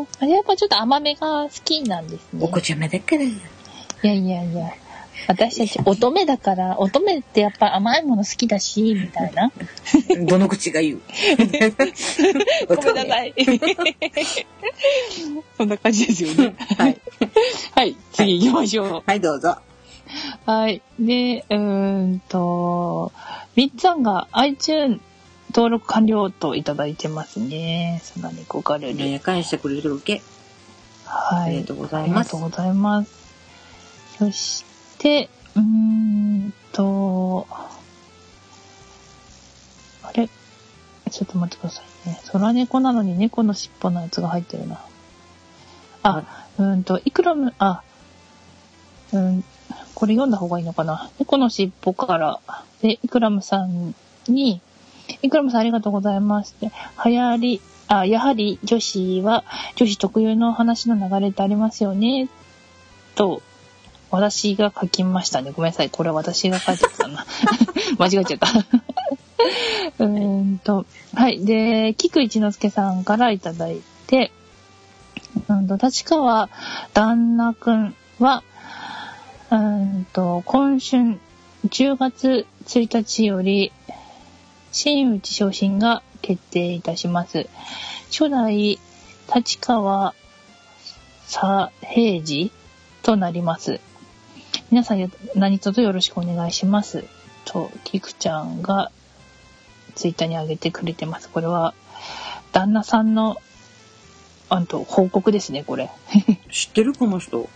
[0.03, 2.39] ーあれやっぱちょっと甘めが好きなんですね。
[2.43, 3.31] お子ちゃまだからい
[4.03, 4.71] やいやいや。
[5.27, 9.51] 私たち乙女だから、乙女ってやっぱ甘いもの好きだし、みたいな。
[10.25, 11.01] どの口が言う？
[12.67, 13.33] ごめんなさい。
[15.57, 16.55] そんな感じですよね。
[16.77, 16.97] はい、
[17.73, 19.57] はい、次行きましょはい、どうぞ
[20.47, 20.51] う。
[20.51, 20.81] はい。
[20.99, 21.57] で、うー
[22.15, 23.11] んと、
[23.55, 24.99] みっつぁんが iTune
[25.49, 28.01] 登録完了といただいてますね。
[28.03, 28.95] そなにこかるる。
[28.95, 30.21] ね返してくれるわけ
[31.05, 31.49] はい。
[31.49, 33.11] ありがとうござあいますりがとうございます。
[34.19, 34.63] そし
[34.97, 37.47] て、うーんと、
[40.03, 40.29] あれ？
[41.09, 42.19] ちょっと待ってくださいね。
[42.31, 44.79] 空猫なのに猫の尻尾のやつが入ってるな。
[46.03, 46.23] あ、
[46.57, 47.81] うーんと、いくらむ、あ、
[49.13, 49.43] うん、
[49.95, 51.09] これ読んだ方がいいのかな。
[51.19, 52.39] 猫の尻尾から、
[52.81, 53.95] で、イクラムさん
[54.27, 54.61] に、
[55.21, 56.71] イクラムさんありがとうございますって、
[57.05, 59.45] 流行り、あ、やはり女子は
[59.77, 62.27] 女子特有の話の流れってありますよね、
[63.15, 63.41] と、
[64.09, 65.51] 私が書きましたね。
[65.51, 65.89] ごめんなさい。
[65.89, 67.25] これ私が書いてたな。
[67.99, 68.47] 間違えちゃった。
[69.99, 71.43] うんと、はい。
[71.45, 74.31] で、菊一之輔さんからいただいて、
[75.49, 76.49] うんと、立川
[76.93, 78.43] 旦那くんは、
[79.49, 81.19] うんと、今春
[81.67, 83.71] 10月1日より、
[84.71, 87.47] 真打ち昇進が決定いたします。
[88.11, 88.79] 初代
[89.33, 90.13] 立川
[91.27, 92.51] 左平次
[93.03, 93.79] となります。
[94.69, 97.05] 皆さんよ何卒よろしくお願いします。
[97.45, 98.91] と、キクちゃんが
[99.95, 101.29] ツイッターに上げてくれてます。
[101.29, 101.73] これは、
[102.51, 103.37] 旦那さんの、
[104.49, 105.89] あんと、報告ですね、これ。
[106.51, 107.49] 知ってるこの人。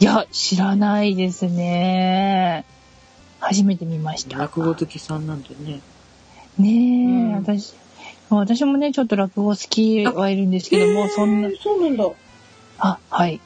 [0.00, 2.64] いや、知らないですね。
[3.38, 4.38] 初めて見ました。
[4.38, 5.80] 落語好きさんなんでね。
[6.58, 7.74] ねえ、うん私、
[8.30, 12.04] 私もね、ちょっと落語好きはいるんですけども、そんな、そうなんだ。
[12.78, 13.40] あ、はい。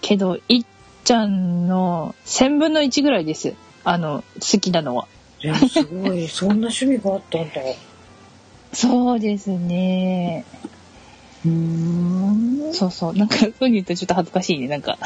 [0.00, 0.64] けど、いっ
[1.06, 3.54] ちゃんの1000分の1ぐらいです。
[3.84, 5.06] あの、好きなのは。
[5.70, 7.54] すごい、 そんな趣味があったんだ。
[8.72, 10.44] そうですね。
[11.44, 12.72] うーん。
[12.72, 13.14] そうそう。
[13.14, 14.98] なんか、そういうとちょっと恥ずかしいね、なんか。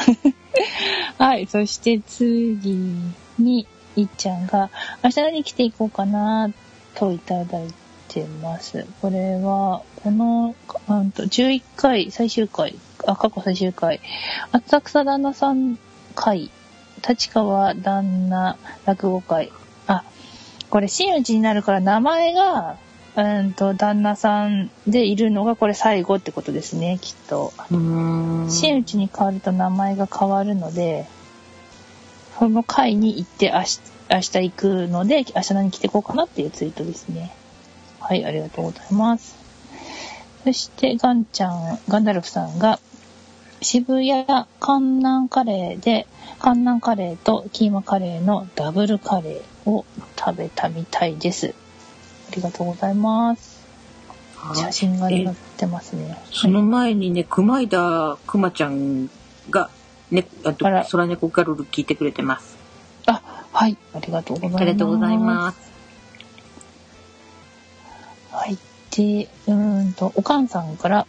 [1.19, 1.45] はい。
[1.45, 2.95] そして次
[3.37, 4.71] に、いっちゃんが、
[5.03, 6.49] 明日何着ていこうかな、
[6.95, 7.67] といただい
[8.07, 8.87] てます。
[9.03, 10.55] これは、この、
[10.89, 12.75] うんと、11回、最終回、
[13.05, 13.99] あ、過去最終回、
[14.51, 15.77] 浅草旦那さん
[16.11, 16.51] 会、
[17.07, 19.51] 立川旦那落語会。
[19.87, 20.03] あ、
[20.69, 22.77] これ、真打ちになるから名前が、
[23.15, 27.53] うんと、旦那さんでいるのがこれ最後ってことですね、きっと。
[27.69, 31.07] 真打ちに変わると名前が変わるので、
[32.39, 33.79] その会に行って明日
[34.11, 37.31] 明日行くので、明日何着ていこうかなっていうツイートですね。
[38.01, 39.37] はい、ありがとうございます。
[40.43, 42.79] そして、ガンちゃん、ガンダルフさんが、
[43.61, 44.25] 渋谷
[44.59, 46.07] 観南カレーで、
[46.39, 49.85] 観南カレーとキーマカレーのダブルカレーを
[50.17, 51.53] 食べたみたいです。
[52.31, 53.61] ありがとうございます。
[54.55, 56.17] 写真が載ってますね。
[56.31, 59.09] その前にね、熊井田くまちゃん
[59.51, 59.69] が、
[60.09, 62.57] ね、あと、あら空猫ガルル聞いてくれてます。
[63.05, 63.21] あ、
[63.53, 64.61] はい、ありがとうございます。
[64.63, 65.71] ありがとうございます。
[68.31, 68.57] はい。
[68.89, 71.05] で、うーんと、おかんさんから、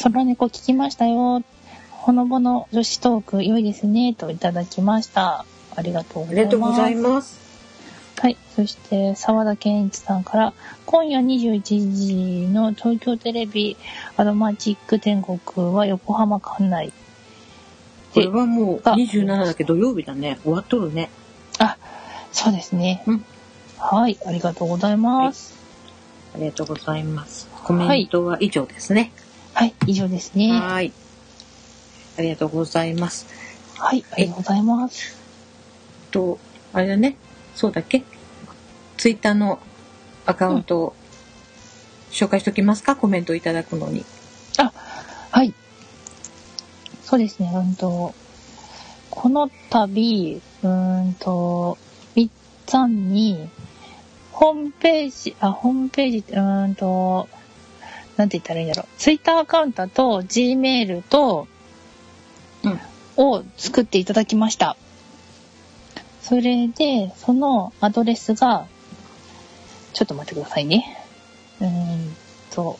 [0.00, 1.42] 空猫聞きましたよ。
[1.90, 4.14] ほのぼの女子トーク良いですね。
[4.14, 5.44] といただきました。
[5.76, 6.34] ありがとうあございます。
[6.36, 7.40] りがとうございます。
[8.20, 8.36] はい。
[8.54, 10.52] そして、沢田健一さんから、
[10.86, 13.76] 今夜21時の東京テレビ
[14.16, 15.38] アドマチック天国
[15.74, 16.92] は横浜館内。
[18.14, 19.64] これはもうあ27だけ？
[19.64, 20.38] ど土曜日だね。
[20.42, 21.10] 終わっとるね。
[21.58, 21.78] あ、
[22.30, 23.02] そうですね。
[23.06, 23.24] うん
[23.78, 24.16] はい。
[24.24, 25.58] ありがとうございます。
[26.34, 27.48] ありがとうございます。
[27.64, 29.00] コメントは以上ですね。
[29.00, 29.10] はい。
[29.86, 30.50] 以上ですね。
[30.50, 30.92] はーい。
[32.18, 33.26] ありがとうございます。
[33.76, 34.04] はい。
[34.10, 35.18] ありがとうございます。
[36.10, 36.38] と、
[36.72, 37.16] あれだね。
[37.54, 38.02] そうだっけ？
[38.96, 39.58] ツイッターの
[40.26, 40.94] アカウントを
[42.10, 42.96] 紹介しておきますか？
[42.96, 44.04] コメントいただくのに。
[44.58, 44.72] あ、
[45.30, 45.54] はい。
[47.02, 48.14] そうですね、うんと、
[49.10, 51.76] この度、うーんと、
[52.14, 52.30] みっ
[52.66, 53.48] つぁんに、
[54.30, 57.28] ホームページ、あ、ホームページって、うーんと、
[58.16, 58.86] なんて言ったらいいんだろう。
[58.98, 61.48] ツイッターアカウントと Gmail と、
[62.64, 62.80] うん
[63.14, 64.74] を作っていただきました。
[66.22, 68.66] それで、そのアドレスが、
[69.92, 70.96] ちょっと待ってくださいね。
[71.60, 72.16] うーん
[72.50, 72.78] と、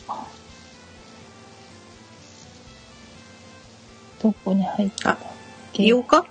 [4.23, 5.33] どこに入ったっあ
[5.71, 5.83] け？
[5.83, 6.25] 言おうか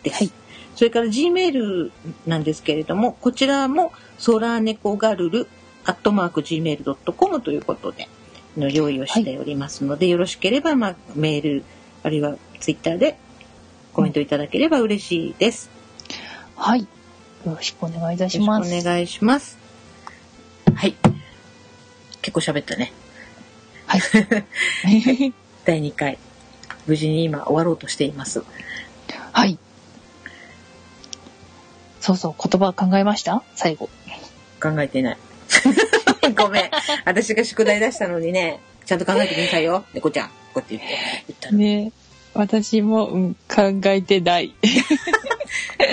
[0.04, 0.24] です。
[0.24, 0.32] はい
[0.76, 1.92] それから Gmail
[2.26, 5.48] なんですけれども、こちらもソラネコガルル、
[5.86, 8.08] アットマーク Gmail.com ということで、
[8.58, 11.64] の用意をしておりますので、よろしければ、まあ、メール、
[12.04, 13.18] あるいはツイッターで
[13.94, 15.70] コメントいただければ嬉しいです。
[16.56, 16.82] はい。
[16.82, 16.88] よ
[17.46, 18.74] ろしくお願いいたしよます。
[18.74, 19.58] お願いします。
[20.76, 20.96] はい。
[22.22, 22.94] 結構喋ったね。
[23.86, 24.02] はい。
[25.66, 26.18] 第2回。
[26.88, 28.44] 無事に今終わろうとしています。
[29.32, 29.58] はい。
[32.02, 33.44] そうそう、言葉考えました？
[33.56, 33.90] 最後。
[34.62, 35.18] 考えてない。
[36.38, 36.72] ごめん。
[37.06, 39.84] 私が宿題出したのにね、ちゃんと考えてくださいよ。
[39.94, 40.30] 猫ちゃん。
[40.30, 40.98] こうやって言って、
[41.28, 41.58] 言ったの。
[41.58, 41.92] ね
[42.34, 44.54] 私も、うん、考えてない。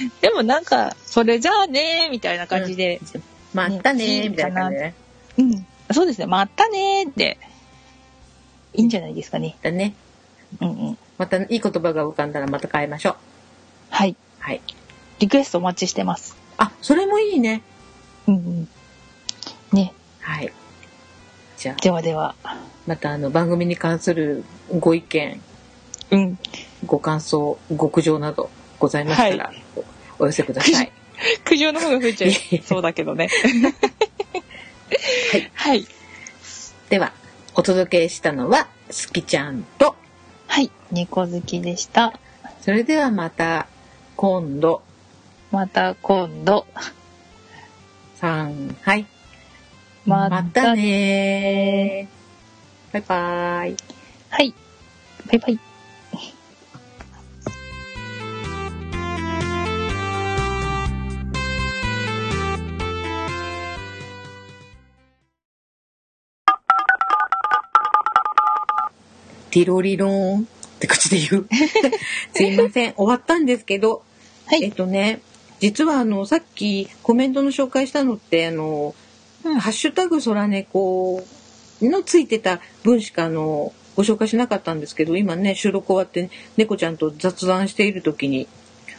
[0.20, 3.00] でもなんか、それじゃあねみたいな感じで、
[3.52, 4.94] またねー、みたいな感じでね。
[5.38, 7.38] うん、そうですね、またねーって、
[8.72, 9.56] いいんじゃないですかね。
[9.62, 9.94] だね。
[10.60, 10.98] うんうん。
[11.18, 13.16] またいい言葉が浮かんだらまた変えましょう。
[13.90, 14.16] はい。
[14.38, 14.60] はい。
[15.18, 16.36] リクエストお待ちしてます。
[16.56, 17.62] あ、それもいいね。
[18.26, 18.68] うんうん。
[19.72, 19.92] ね。
[20.20, 20.52] はい。
[21.58, 22.34] じゃあ、ではでは。
[22.86, 24.44] またあの番組に関する
[24.78, 25.40] ご意見、
[26.10, 26.38] うん。
[26.86, 28.50] ご感想、極上など
[28.80, 29.52] ございましたら、
[30.18, 30.92] お寄せください。
[31.44, 33.28] 苦情の方が増えちゃいそうだけどね。
[35.30, 35.50] はい。
[35.54, 35.86] はい。
[36.88, 37.12] では、
[37.54, 39.94] お届けしたのは、すきちゃんと、
[40.48, 40.70] はい。
[40.90, 42.18] 猫好きでした。
[42.62, 43.66] それではまた
[44.16, 44.82] 今度、
[45.52, 46.66] また今度。
[48.16, 49.06] さん、はい。
[50.06, 52.92] ままたねー。
[52.92, 53.76] バイバーイ。
[54.30, 54.54] はい。
[55.26, 55.69] バイバイ。
[69.50, 70.42] ティロリローンっ
[70.78, 71.48] て口で言う。
[72.34, 72.94] すいません。
[72.94, 74.02] 終わったんですけど、
[74.52, 74.72] えっはい。
[74.72, 75.20] とね、
[75.60, 78.94] 実はあの、さっきコメントの紹介したのって、あの、
[79.44, 81.22] うんハッシュタグ空猫
[81.80, 88.48] のついてた文しかあの、ご紹介しなかったんですけど、今ね、収録終わって、猫ちゃんと雑談している時に、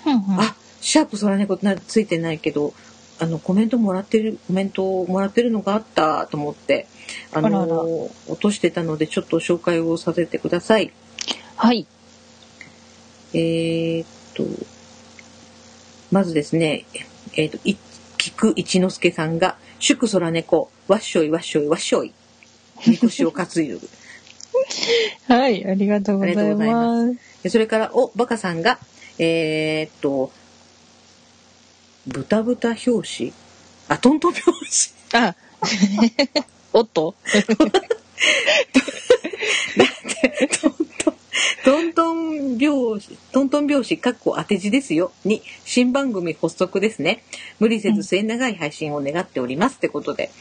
[0.05, 2.73] うんうんあ、シャープ空猫ってなついてないけど、
[3.21, 6.87] あの、コメントもらってる、コメントをもらってるのがあったと思って、
[7.31, 10.91] あの、あらら落としてたので、ちょっと紹介をさせてください。
[11.55, 11.85] はい。
[13.35, 14.43] えーっと、
[16.11, 16.85] まずですね、
[17.35, 17.77] えーっと、い
[18.17, 22.13] 菊一之助さんが、祝空猫、わっしょいわっしょいわっしょい。
[22.87, 23.79] みこしを担いでる。
[25.29, 25.63] はい。
[25.67, 27.05] ありがとうございありがとうございま。
[27.05, 28.79] ますでそれから、お、バカさんが、
[29.19, 30.31] えーっと、
[32.07, 33.33] 豚豚表紙
[33.87, 34.93] あ、トントン拍子？
[35.13, 35.35] あ、
[36.73, 37.15] おっと？
[41.63, 45.11] トントン、トントン拍子、トントン拍子、かっこ当て字ですよ。
[45.25, 47.23] に、新番組発足ですね。
[47.59, 49.75] 無理せず末長い配信を願っております。
[49.75, 50.31] ってことで。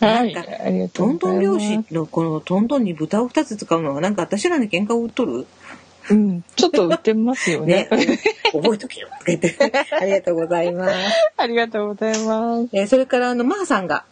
[0.00, 0.34] はい。
[0.34, 1.66] なんかありがとトントンうございます。
[1.76, 5.46] 拍子のこのトントンに豚を二つ使うのはなんか私らに喧嘩を売っとる？
[6.10, 6.42] うん。
[6.56, 8.18] ちょっと売ってますよねね。。
[8.52, 9.08] 覚えとけよ。
[9.08, 9.56] とか言って。
[10.00, 10.94] ありがとうございます。
[11.36, 12.68] ありがとうございます。
[12.72, 14.04] えーそれからあの、マーさんが、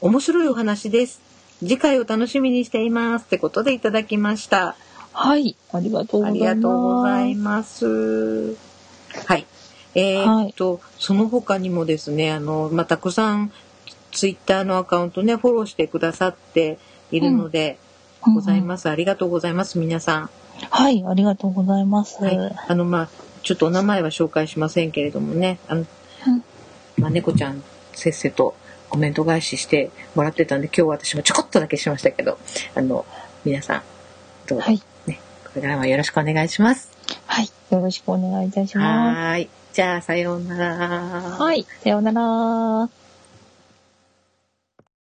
[0.00, 1.20] 面白いお話です。
[1.60, 3.22] 次回を楽しみにしています。
[3.22, 4.76] ってことでいただきました。
[5.12, 5.56] はい。
[5.72, 6.38] ありがとうごあざいます。
[6.38, 8.56] りがとうございます。
[9.26, 9.46] はい。
[9.94, 13.50] えーっと、その他にもですね、あの、まあ、たくさん
[14.12, 16.78] ツイッターのアカウントね、フォローしてくださって
[17.10, 17.78] いるので、
[18.20, 18.64] ございす。
[18.66, 18.88] ます。
[18.90, 20.30] ありがとうございます、皆さん。
[20.70, 21.04] はい。
[21.06, 22.22] ありがとうございます。
[22.22, 22.38] はい。
[22.68, 23.08] あの、まあ、
[23.42, 25.86] ちょっとお名前は紹介しませんけれどもね、あの、
[26.96, 28.54] まあ、猫ちゃん、せっせと
[28.88, 32.38] コメント返ししてもらってたんで、今日は私もちょこっとだけしましたけど、
[32.74, 33.04] あの、
[33.44, 33.82] 皆さん、
[34.46, 34.82] どうぞ、はい。
[35.06, 36.90] ね、これからもよろしくお願いします。
[37.26, 37.50] はい。
[37.70, 39.18] よろしくお願いいたします。
[39.18, 39.48] はーい。
[39.72, 40.76] じゃあ、さようなら。
[40.76, 41.66] はい。
[41.82, 43.05] さようなら。